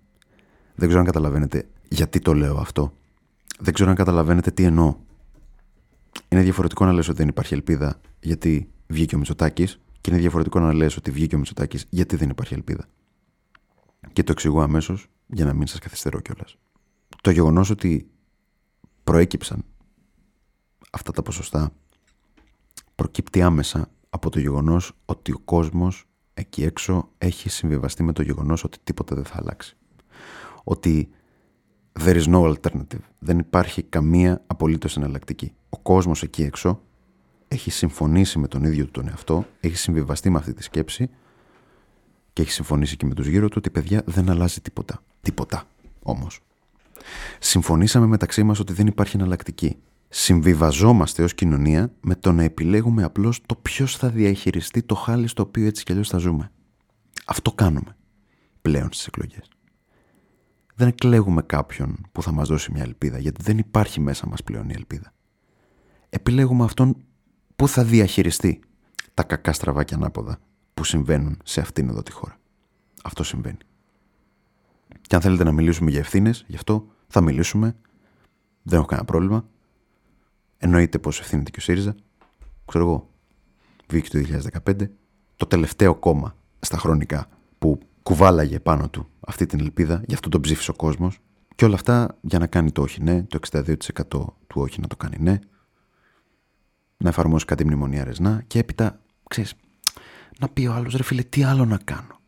Δεν 0.75 0.87
ξέρω 0.87 1.01
αν 1.01 1.07
καταλαβαίνετε 1.07 1.68
γιατί 1.88 2.18
το 2.18 2.35
λέω 2.35 2.57
αυτό. 2.57 2.92
Δεν 3.59 3.75
ξέρω 3.75 3.90
αν 3.90 3.97
καταλαβαίνετε 3.97 4.51
τι 4.51 4.64
εννοώ. 4.64 4.97
Είναι 6.29 6.42
διαφορετικό 6.42 6.85
να 6.85 6.92
λες 6.92 7.09
ότι 7.09 7.16
δεν 7.16 7.29
υπάρχει 7.29 7.55
ελπίδα 7.55 8.01
γιατί 8.21 8.71
βγήκε 8.92 9.14
ο 9.14 9.18
Μητσοτάκης 9.18 9.81
και 10.00 10.11
είναι 10.11 10.20
διαφορετικό 10.20 10.61
να 10.61 10.72
λες 10.72 10.96
ότι 10.96 11.11
βγήκε 11.11 11.35
ο 11.35 11.38
Μητσοτάκης 11.38 11.87
γιατί 11.88 12.16
δεν 12.16 12.31
υπάρχει 12.31 12.55
ελπίδα. 12.55 12.85
Και 14.12 14.22
το 14.22 14.33
εξηγώ 14.33 14.61
αμέσως 14.61 15.07
για 15.26 15.44
να 15.44 15.52
μην 15.52 15.66
σας 15.66 15.78
καθυστερώ 15.78 16.20
κιόλας. 16.20 16.57
Το 17.20 17.31
γεγονός 17.31 17.70
ότι 17.70 18.11
προέκυψαν 19.05 19.64
αυτά 20.90 21.12
τα 21.12 21.22
ποσοστά 21.22 21.72
προκύπτει 22.94 23.42
άμεσα 23.42 23.90
από 24.11 24.31
το 24.31 24.38
γεγονός 24.38 24.92
ότι 25.05 25.33
ο 25.33 25.38
κόσμος 25.44 26.05
εκεί 26.35 26.62
έξω 26.62 27.09
έχει 27.18 27.48
συμβιβαστεί 27.48 28.02
με 28.02 28.12
το 28.12 28.22
γεγονός 28.22 28.64
ότι 28.64 28.78
τίποτα 28.85 29.14
δεν 29.14 29.24
θα 29.24 29.37
αλλάξει. 29.38 29.76
Ότι 30.64 31.09
there 32.00 32.22
is 32.22 32.24
no 32.24 32.55
alternative. 32.55 33.00
Δεν 33.18 33.38
υπάρχει 33.38 33.83
καμία 33.83 34.42
απολύτως 34.46 34.96
εναλλακτική. 34.96 35.52
Ο 35.68 35.78
κόσμος 35.78 36.22
εκεί 36.22 36.42
έξω 36.42 36.83
έχει 37.53 37.71
συμφωνήσει 37.71 38.38
με 38.38 38.49
τον 38.49 38.65
ίδιο 38.65 38.85
του 38.85 38.91
τον 38.91 39.09
εαυτό, 39.09 39.47
έχει 39.61 39.77
συμβιβαστεί 39.77 40.31
με 40.31 40.38
αυτή 40.38 40.53
τη 40.53 40.62
σκέψη 40.62 41.11
και 42.33 42.43
έχει 42.43 42.51
συμφωνήσει 42.51 42.97
και 42.97 43.07
με 43.07 43.15
τους 43.15 43.27
γύρω 43.27 43.49
του 43.49 43.55
ότι 43.59 43.71
παιδιά 43.71 44.03
δεν 44.07 44.31
αλλάζει 44.31 44.61
τίποτα. 44.61 45.03
Τίποτα 45.21 45.65
όμως. 46.03 46.41
Συμφωνήσαμε 47.38 48.07
μεταξύ 48.07 48.43
μας 48.43 48.59
ότι 48.59 48.73
δεν 48.73 48.87
υπάρχει 48.87 49.17
εναλλακτική. 49.17 49.77
Συμβιβαζόμαστε 50.09 51.23
ως 51.23 51.35
κοινωνία 51.35 51.93
με 52.01 52.15
το 52.15 52.33
να 52.33 52.43
επιλέγουμε 52.43 53.03
απλώς 53.03 53.41
το 53.47 53.55
ποιος 53.55 53.97
θα 53.97 54.09
διαχειριστεί 54.09 54.83
το 54.83 54.95
χάλι 54.95 55.27
στο 55.27 55.43
οποίο 55.43 55.67
έτσι 55.67 55.85
κι 55.85 55.93
αλλιώς 55.93 56.09
θα 56.09 56.19
ζούμε. 56.19 56.51
Αυτό 57.27 57.53
κάνουμε 57.53 57.97
πλέον 58.62 58.93
στις 58.93 59.07
εκλογές. 59.07 59.49
Δεν 60.75 60.88
εκλέγουμε 60.88 61.43
κάποιον 61.43 62.07
που 62.12 62.23
θα 62.23 62.33
μας 62.33 62.49
δώσει 62.49 62.73
μια 62.73 62.83
ελπίδα, 62.83 63.19
γιατί 63.19 63.43
δεν 63.43 63.59
υπάρχει 63.59 64.01
μέσα 64.01 64.27
μας 64.27 64.43
πλέον 64.43 64.69
η 64.69 64.73
ελπίδα. 64.77 65.12
Επιλέγουμε 66.09 66.65
αυτόν 66.65 66.97
που 67.62 67.68
θα 67.68 67.85
διαχειριστεί 67.85 68.61
τα 69.14 69.22
κακά 69.22 69.53
στραβά 69.53 69.85
και 69.85 69.94
ανάποδα 69.94 70.38
που 70.75 70.85
συμβαίνουν 70.85 71.38
σε 71.44 71.61
αυτήν 71.61 71.88
εδώ 71.88 72.03
τη 72.03 72.12
χώρα; 72.12 72.38
Αυτό 73.03 73.25
συμβαίνει. 73.25 73.59
Και 75.01 75.14
αν 75.14 75.20
θέλετε 75.20 75.44
να 75.44 75.53
μιλήσουμε 75.53 75.90
για 75.90 76.01
ευθύνες, 76.01 76.44
γι' 76.46 76.55
αυτό 76.55 76.87
θα 77.07 77.20
μιλήσουμε. 77.20 77.77
Δεν 78.62 78.79
έχω 78.79 78.87
κανένα 78.87 79.07
πρόβλημα. 79.07 79.48
Εννοείται 80.59 80.98
πως 80.98 81.20
ευθύνεται 81.20 81.51
και 81.51 81.59
ο 81.59 81.62
ΣΥΡΙΖΑ. 81.62 81.94
Ξέρω 82.64 82.85
εγώ. 82.85 83.09
Βγήκε 83.88 84.18
το 84.18 84.40
2015. 84.64 84.88
Το 85.37 85.46
τελευταίο 85.46 85.94
κόμμα 85.94 86.37
στα 86.61 86.77
χρονικά 86.77 87.27
που 87.59 87.79
κουβάλαγε 88.03 88.61
πάνω 88.61 88.88
του 88.88 89.09
αυτή 89.20 89.46
την 89.46 89.61
ελπίδα, 89.61 90.03
γι' 90.07 90.14
αυτό 90.14 90.29
τον 90.29 90.40
ψήφισε 90.40 90.70
ο 90.70 90.75
κόσμος. 90.75 91.18
Και 91.55 91.64
όλα 91.64 91.75
αυτά 91.75 92.18
για 92.20 92.38
να 92.38 92.46
κάνει 92.46 92.72
το 92.72 92.83
όχι 92.83 93.03
ναι, 93.03 93.22
το 93.22 93.38
62% 93.51 93.75
του 94.09 94.35
όχι 94.61 94.81
να 94.81 94.87
το 94.87 94.96
κάνει 94.96 95.16
ναι, 95.20 95.38
να 97.03 97.09
εφαρμόσει 97.09 97.45
κάτι 97.45 97.65
μνημονιάρες 97.65 98.19
να 98.19 98.43
και 98.47 98.59
έπειτα, 98.59 99.01
ξέρεις, 99.29 99.55
να 100.38 100.49
πει 100.49 100.67
ο 100.67 100.73
άλλος 100.73 100.95
ρε 100.95 101.03
φίλε 101.03 101.23
τι 101.23 101.43
άλλο 101.43 101.65
να 101.65 101.79
κάνω. 101.85 102.21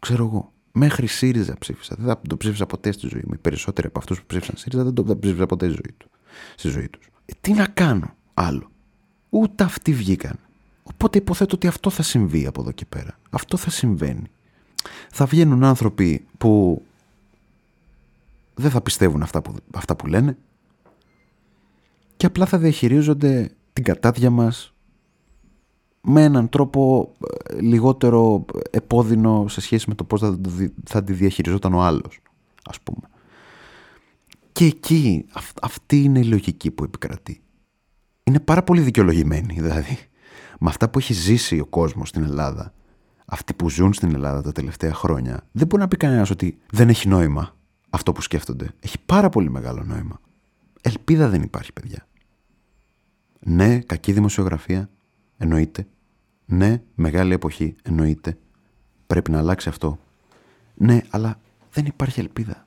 Ξέρω 0.00 0.24
εγώ. 0.24 0.52
Μέχρι 0.72 1.06
ΣΥΡΙΖΑ 1.06 1.56
ψήφισα. 1.58 1.94
Δεν 1.98 2.06
θα 2.06 2.20
το 2.28 2.36
ψήφισα 2.36 2.66
ποτέ 2.66 2.92
στη 2.92 3.08
ζωή 3.08 3.22
μου. 3.26 3.34
Οι 3.34 3.38
περισσότεροι 3.38 3.86
από 3.86 3.98
αυτούς 3.98 4.20
που 4.20 4.26
ψήφισαν 4.26 4.56
ΣΥΡΙΖΑ 4.56 4.84
δεν 4.84 4.94
το 4.94 5.18
ψήφισα 5.18 5.46
ποτέ 5.46 5.66
στη 5.66 5.74
ζωή, 5.74 5.94
του. 5.96 6.10
στη 6.56 6.68
ζωή 6.68 6.88
τους. 6.88 7.08
Ε, 7.26 7.32
τι 7.40 7.52
να 7.52 7.66
κάνω 7.66 8.14
άλλο. 8.34 8.70
Ούτε 9.30 9.64
αυτοί 9.64 9.92
βγήκαν. 9.92 10.38
Οπότε 10.82 11.18
υποθέτω 11.18 11.54
ότι 11.54 11.66
αυτό 11.66 11.90
θα 11.90 12.02
συμβεί 12.02 12.46
από 12.46 12.60
εδώ 12.60 12.72
και 12.72 12.84
πέρα. 12.84 13.18
Αυτό 13.30 13.56
θα 13.56 13.70
συμβαίνει. 13.70 14.30
Θα 15.10 15.26
βγαίνουν 15.26 15.64
άνθρωποι 15.64 16.26
που 16.38 16.82
δεν 18.54 18.70
θα 18.70 18.80
πιστεύουν 18.80 19.22
αυτά 19.22 19.42
που, 19.42 19.54
αυτά 19.74 19.96
που 19.96 20.06
λένε 20.06 20.36
και 22.16 22.26
απλά 22.26 22.46
θα 22.46 22.58
διαχειρίζονται 22.58 23.50
την 23.76 23.84
κατάδια 23.84 24.30
μας 24.30 24.74
με 26.00 26.22
έναν 26.22 26.48
τρόπο 26.48 27.12
ε, 27.48 27.60
λιγότερο 27.60 28.44
επώδυνο 28.70 29.48
σε 29.48 29.60
σχέση 29.60 29.84
με 29.88 29.94
το 29.94 30.04
πώς 30.04 30.20
θα, 30.20 30.40
το 30.40 30.50
δι- 30.50 30.72
θα 30.84 31.04
τη 31.04 31.12
διαχειριζόταν 31.12 31.74
ο 31.74 31.82
άλλος, 31.82 32.20
ας 32.64 32.80
πούμε. 32.80 33.08
Και 34.52 34.64
εκεί 34.64 35.24
αυ- 35.32 35.64
αυτή 35.64 36.02
είναι 36.02 36.18
η 36.18 36.24
λογική 36.24 36.70
που 36.70 36.84
επικρατεί. 36.84 37.40
Είναι 38.24 38.40
πάρα 38.40 38.62
πολύ 38.62 38.80
δικαιολογημένη, 38.80 39.54
δηλαδή. 39.60 39.98
Με 40.60 40.68
αυτά 40.68 40.88
που 40.90 40.98
έχει 40.98 41.12
ζήσει 41.12 41.60
ο 41.60 41.66
κόσμος 41.66 42.08
στην 42.08 42.22
Ελλάδα, 42.22 42.74
αυτοί 43.26 43.54
που 43.54 43.70
ζουν 43.70 43.92
στην 43.92 44.14
Ελλάδα 44.14 44.42
τα 44.42 44.52
τελευταία 44.52 44.94
χρόνια, 44.94 45.46
δεν 45.52 45.66
μπορεί 45.66 45.82
να 45.82 45.88
πει 45.88 45.96
κανένας 45.96 46.30
ότι 46.30 46.58
δεν 46.70 46.88
έχει 46.88 47.08
νόημα 47.08 47.56
αυτό 47.90 48.12
που 48.12 48.20
σκέφτονται. 48.20 48.70
Έχει 48.80 48.96
πάρα 49.06 49.28
πολύ 49.28 49.50
μεγάλο 49.50 49.82
νόημα. 49.84 50.20
Ελπίδα 50.80 51.28
δεν 51.28 51.42
υπάρχει, 51.42 51.72
παιδιά. 51.72 52.06
Ναι, 53.40 53.78
κακή 53.78 54.12
δημοσιογραφία, 54.12 54.90
εννοείται. 55.36 55.86
Ναι, 56.46 56.82
μεγάλη 56.94 57.32
εποχή, 57.32 57.76
εννοείται. 57.82 58.38
Πρέπει 59.06 59.30
να 59.30 59.38
αλλάξει 59.38 59.68
αυτό. 59.68 59.98
Ναι, 60.74 61.00
αλλά 61.10 61.40
δεν 61.70 61.86
υπάρχει 61.86 62.20
ελπίδα. 62.20 62.66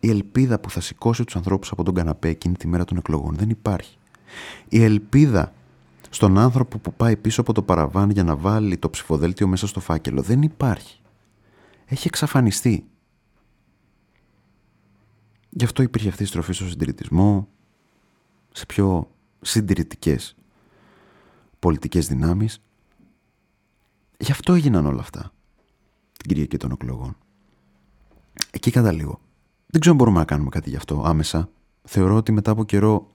Η 0.00 0.10
ελπίδα 0.10 0.60
που 0.60 0.70
θα 0.70 0.80
σηκώσει 0.80 1.24
τους 1.24 1.36
ανθρώπους 1.36 1.70
από 1.70 1.82
τον 1.82 1.94
καναπέ 1.94 2.28
εκείνη 2.28 2.56
τη 2.56 2.66
μέρα 2.66 2.84
των 2.84 2.96
εκλογών 2.96 3.34
δεν 3.34 3.50
υπάρχει. 3.50 3.98
Η 4.68 4.82
ελπίδα 4.82 5.52
στον 6.10 6.38
άνθρωπο 6.38 6.78
που 6.78 6.92
πάει 6.92 7.16
πίσω 7.16 7.40
από 7.40 7.52
το 7.52 7.62
παραβάν 7.62 8.10
για 8.10 8.24
να 8.24 8.36
βάλει 8.36 8.78
το 8.78 8.90
ψηφοδέλτιο 8.90 9.46
μέσα 9.46 9.66
στο 9.66 9.80
φάκελο 9.80 10.22
δεν 10.22 10.42
υπάρχει. 10.42 11.00
Έχει 11.86 12.06
εξαφανιστεί. 12.06 12.84
Γι' 15.50 15.64
αυτό 15.64 15.82
υπήρχε 15.82 16.08
αυτή 16.08 16.22
η 16.22 16.26
στροφή 16.26 16.52
στο 16.52 16.68
συντηρητισμό, 16.68 17.48
σε 18.52 18.66
πιο 18.66 19.10
συντηρητικές 19.40 20.34
πολιτικές 21.58 22.06
δυνάμεις. 22.06 22.62
Γι' 24.18 24.32
αυτό 24.32 24.52
έγιναν 24.52 24.86
όλα 24.86 25.00
αυτά 25.00 25.32
την 26.16 26.28
Κυριακή 26.28 26.56
των 26.56 26.70
εκλογών. 26.70 27.16
Εκεί 28.50 28.70
καταλήγω. 28.70 29.20
Δεν 29.66 29.80
ξέρω 29.80 29.94
αν 29.94 29.96
μπορούμε 30.02 30.18
να 30.18 30.24
κάνουμε 30.24 30.50
κάτι 30.50 30.70
γι' 30.70 30.76
αυτό 30.76 31.02
άμεσα. 31.04 31.50
Θεωρώ 31.82 32.16
ότι 32.16 32.32
μετά 32.32 32.50
από 32.50 32.64
καιρό 32.64 33.06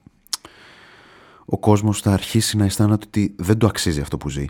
ο 1.44 1.58
κόσμος 1.58 2.00
θα 2.00 2.12
αρχίσει 2.12 2.56
να 2.56 2.64
αισθάνεται 2.64 3.06
ότι 3.06 3.34
δεν 3.38 3.58
το 3.58 3.66
αξίζει 3.66 4.00
αυτό 4.00 4.16
που 4.16 4.28
ζει. 4.28 4.44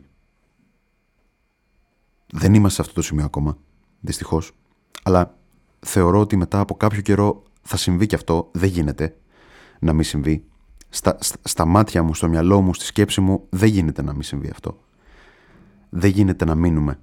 Δεν 2.26 2.54
είμαστε 2.54 2.74
σε 2.74 2.80
αυτό 2.80 2.94
το 2.94 3.02
σημείο 3.02 3.24
ακόμα, 3.24 3.58
δυστυχώς. 4.00 4.52
Αλλά 5.02 5.38
θεωρώ 5.80 6.20
ότι 6.20 6.36
μετά 6.36 6.60
από 6.60 6.74
κάποιο 6.74 7.00
καιρό 7.00 7.42
θα 7.62 7.76
συμβεί 7.76 8.06
και 8.06 8.14
αυτό. 8.14 8.50
Δεν 8.52 8.68
γίνεται 8.68 9.16
να 9.78 9.92
μην 9.92 10.04
συμβεί. 10.04 10.44
Στα, 10.88 11.16
στα, 11.20 11.36
στα 11.42 11.64
μάτια 11.64 12.02
μου, 12.02 12.14
στο 12.14 12.28
μυαλό 12.28 12.60
μου, 12.60 12.74
στη 12.74 12.84
σκέψη 12.84 13.20
μου, 13.20 13.46
δεν 13.48 13.68
γίνεται 13.68 14.02
να 14.02 14.12
μην 14.12 14.22
συμβεί 14.22 14.50
αυτό. 14.50 14.80
Δεν 15.90 16.10
γίνεται 16.10 16.44
να 16.44 16.54
μείνουμε 16.54 17.00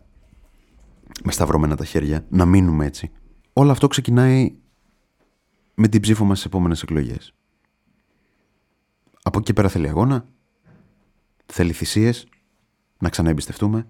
με 1.23 1.31
σταυρωμένα 1.31 1.75
τα 1.75 1.85
χέρια, 1.85 2.25
να 2.29 2.45
μείνουμε 2.45 2.85
έτσι. 2.85 3.11
Όλο 3.53 3.71
αυτό 3.71 3.87
ξεκινάει 3.87 4.55
με 5.75 5.87
την 5.87 6.01
ψήφο 6.01 6.25
μας 6.25 6.37
στις 6.37 6.51
επόμενες 6.51 6.81
εκλογές. 6.83 7.33
Από 9.23 9.37
εκεί 9.37 9.47
και 9.47 9.53
πέρα 9.53 9.67
θέλει 9.69 9.87
αγώνα, 9.87 10.25
θέλει 11.45 11.71
θυσίες, 11.71 12.27
να 12.99 13.09
ξαναεμπιστευτούμε, 13.09 13.87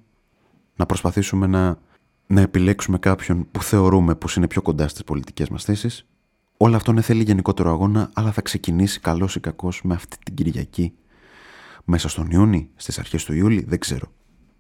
να 0.76 0.86
προσπαθήσουμε 0.86 1.48
να, 1.48 1.80
να 2.28 2.42
επιλέξουμε 2.42 2.98
κάποιον 2.98 3.52
που 3.52 3.64
θεωρούμε 3.64 4.16
πως 4.16 4.36
είναι 4.36 4.48
πιο 4.48 4.62
κοντά 4.62 4.88
στις 4.88 5.04
πολιτικές 5.04 5.50
μας 5.50 5.64
θέσεις. 5.64 6.08
Όλο 6.58 6.76
αυτό 6.76 6.92
ναι 6.92 7.02
θέλει 7.02 7.24
γενικότερο 7.24 7.70
αγώνα, 7.70 8.10
αλλά 8.14 8.32
θα 8.32 8.42
ξεκινήσει 8.42 9.00
καλός 9.00 9.36
ή 9.36 9.40
κακός 9.40 9.82
με 9.84 9.94
αυτή 9.94 10.18
την 10.24 10.36
Κυριακή. 10.36 10.94
Μέσα 11.84 12.10
στον 12.10 12.32
Ιούνι, 12.32 12.70
στις 12.76 13.00
αρχές 13.00 13.24
του 13.24 13.34
Ιούλη, 13.34 13.64
δεν 13.68 13.80
ξέρω 13.80 14.12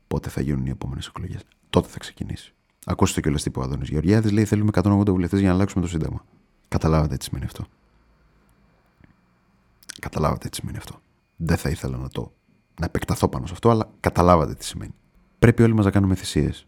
πότε 0.07 0.29
θα 0.29 0.41
γίνουν 0.41 0.65
οι 0.65 0.69
επόμενες 0.69 1.07
εκλογές. 1.07 1.41
Τότε 1.69 1.87
θα 1.87 1.99
ξεκινήσει. 1.99 2.53
Ακούστε 2.85 3.21
κιόλας 3.21 3.43
τι 3.43 3.49
είπε 3.49 3.59
ο 3.59 3.61
Άδωνης 3.61 3.89
Γεωργιάδης, 3.89 4.31
λέει: 4.31 4.45
Θέλουμε 4.45 4.71
180 4.73 5.11
βουλευτές 5.11 5.39
για 5.39 5.49
να 5.49 5.53
αλλάξουμε 5.53 5.83
το 5.83 5.89
Σύνταγμα. 5.89 6.25
Καταλάβατε 6.67 7.17
τι 7.17 7.23
σημαίνει 7.23 7.45
αυτό. 7.45 7.65
Καταλάβατε 9.99 10.49
τι 10.49 10.55
σημαίνει 10.55 10.77
αυτό. 10.77 11.01
Δεν 11.35 11.57
θα 11.57 11.69
ήθελα 11.69 11.97
να 11.97 12.09
το 12.09 12.33
να 12.79 12.85
επεκταθώ 12.85 13.27
πάνω 13.27 13.45
σε 13.45 13.53
αυτό, 13.53 13.69
αλλά 13.69 13.89
καταλάβατε 13.99 14.53
τι 14.53 14.65
σημαίνει. 14.65 14.93
Πρέπει 15.39 15.63
όλοι 15.63 15.73
μας 15.73 15.85
να 15.85 15.91
κάνουμε 15.91 16.15
θυσίες. 16.15 16.67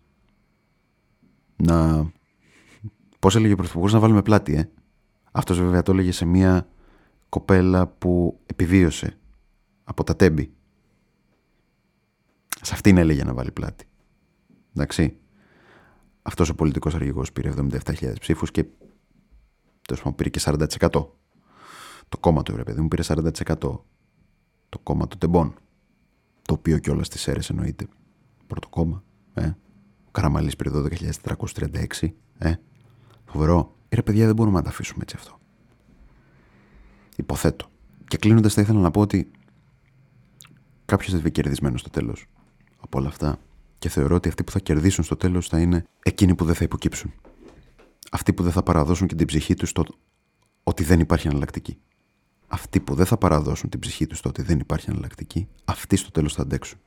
Να. 1.55 2.05
Πώς 3.19 3.35
έλεγε 3.35 3.53
ο 3.53 3.55
Πρωθυπουργός, 3.55 3.93
να 3.93 3.99
βάλουμε 3.99 4.21
πλάτη, 4.21 4.55
ε; 4.55 4.69
Αυτός 5.37 5.59
βέβαια 5.59 5.81
το 5.81 5.91
έλεγε 5.91 6.11
σε 6.11 6.25
μια 6.25 6.67
κοπέλα 7.29 7.87
που 7.87 8.39
επιβίωσε 8.45 9.17
από 9.83 10.03
τα 10.03 10.15
τέμπη. 10.15 10.53
Σε 12.61 12.73
αυτήν 12.73 12.97
έλεγε 12.97 13.23
να 13.23 13.33
βάλει 13.33 13.51
πλάτη. 13.51 13.85
Εντάξει. 14.75 15.17
Αυτός 16.21 16.49
ο 16.49 16.55
πολιτικός 16.55 16.95
αρχηγό 16.95 17.23
πήρε 17.33 17.53
77.000 17.57 18.13
ψήφους 18.19 18.51
και 18.51 18.63
τέλος 19.81 20.01
πάντων 20.01 20.15
πήρε 20.15 20.29
και 20.29 20.41
40%. 20.43 20.89
Το 22.09 22.17
κόμμα 22.19 22.43
του, 22.43 22.55
ρε 22.55 22.63
παιδί 22.63 22.81
μου, 22.81 22.87
πήρε 22.87 23.03
40%. 23.05 23.55
Το 24.69 24.79
κόμμα 24.83 25.07
του 25.07 25.17
Τεμπών. 25.17 25.53
Το 26.41 26.53
οποίο 26.53 26.77
κιόλας 26.77 27.09
της 27.09 27.27
αίρεσε 27.27 27.53
εννοείται. 27.53 27.87
Πρώτο 28.47 28.69
κόμμα. 28.69 29.03
Ε. 29.33 29.47
Ο 30.05 30.11
Καραμαλής 30.11 30.55
πήρε 30.55 30.69
12.436. 30.69 32.13
Ε. 32.37 32.53
Φοβερό. 33.25 33.74
Ε, 33.95 33.97
ρε 33.97 34.03
παιδιά, 34.03 34.25
δεν 34.25 34.35
μπορούμε 34.35 34.57
να 34.57 34.63
τα 34.63 34.69
αφήσουμε 34.69 34.99
έτσι 35.01 35.15
αυτό. 35.17 35.39
Υποθέτω. 37.15 37.69
Και 38.07 38.17
κλείνοντας, 38.17 38.53
θα 38.53 38.61
ήθελα 38.61 38.79
να 38.79 38.91
πω 38.91 39.01
ότι 39.01 39.31
κάποιος 40.85 41.11
θα 41.11 41.17
βγει 41.17 41.31
κερδισμένος 41.31 41.79
στο 41.79 41.89
τέλος 41.89 42.25
από 42.79 42.99
όλα 42.99 43.07
αυτά. 43.07 43.39
Και 43.79 43.89
θεωρώ 43.89 44.15
ότι 44.15 44.29
αυτοί 44.29 44.43
που 44.43 44.51
θα 44.51 44.59
κερδίσουν 44.59 45.03
στο 45.03 45.15
τέλος 45.15 45.47
θα 45.47 45.59
είναι 45.59 45.85
εκείνοι 46.03 46.35
που 46.35 46.45
δεν 46.45 46.55
θα 46.55 46.63
υποκύψουν. 46.63 47.13
Αυτοί 48.11 48.33
που 48.33 48.43
δεν 48.43 48.51
θα 48.51 48.63
παραδώσουν 48.63 49.07
και 49.07 49.15
την 49.15 49.27
ψυχή 49.27 49.53
τους 49.53 49.69
στο 49.69 49.85
ότι 50.63 50.83
δεν 50.83 50.99
υπάρχει 50.99 51.27
εναλλακτική. 51.27 51.77
Αυτοί 52.47 52.79
που 52.79 52.95
δεν 52.95 53.05
θα 53.05 53.17
παραδώσουν 53.17 53.69
την 53.69 53.79
ψυχή 53.79 54.07
τους 54.07 54.17
στο 54.17 54.29
ότι 54.29 54.41
δεν 54.41 54.59
υπάρχει 54.59 54.89
εναλλακτική, 54.89 55.47
αυτοί 55.65 55.95
στο 55.95 56.11
τέλος 56.11 56.33
θα 56.33 56.41
αντέξουν. 56.41 56.79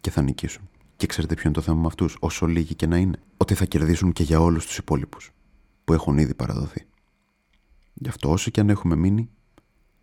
Και 0.00 0.10
θα 0.10 0.22
νικήσουν. 0.22 0.68
Και 0.96 1.06
ξέρετε 1.06 1.34
ποιο 1.34 1.42
είναι 1.44 1.54
το 1.54 1.60
θέμα 1.60 1.80
με 1.80 1.86
αυτούς, 1.86 2.16
όσο 2.20 2.46
λίγοι 2.46 2.74
και 2.74 2.86
να 2.86 2.96
είναι. 2.96 3.18
Ότι 3.36 3.54
θα 3.54 3.64
κερδίσουν 3.64 4.12
και 4.12 4.22
για 4.22 4.40
όλους 4.40 4.66
τους 4.66 4.78
υπόλοιπους 4.78 5.30
που 5.86 5.92
έχουν 5.92 6.18
ήδη 6.18 6.34
παραδοθεί. 6.34 6.86
Γι' 7.94 8.08
αυτό 8.08 8.30
όσοι 8.30 8.50
και 8.50 8.60
αν 8.60 8.70
έχουμε 8.70 8.96
μείνει, 8.96 9.30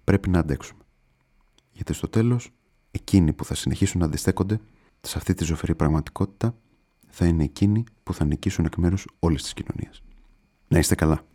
πρέπει 0.04 0.30
να 0.30 0.40
αντέξουμε. 0.40 0.82
Γιατί 1.72 1.94
στο 1.94 2.08
τέλος, 2.08 2.52
εκείνοι 2.92 3.34
που 3.34 3.46
θα 3.46 3.56
συνεχίσουν 3.56 4.00
να 4.00 4.06
αντιστέκονται 4.06 4.60
σε 5.02 5.18
αυτή 5.18 5.34
τη 5.34 5.44
ζωφερή 5.44 5.76
πραγματικότητα 5.76 6.56
θα 7.08 7.26
είναι 7.26 7.44
εκείνοι 7.44 7.84
που 8.04 8.14
θα 8.14 8.26
νικήσουν 8.26 8.66
εκ 8.66 8.76
μέρους 8.76 9.08
όλης 9.20 9.44
της 9.44 9.54
κοινωνίας. 9.54 10.04
Να 10.68 10.78
είστε 10.80 10.96
καλά. 10.96 11.26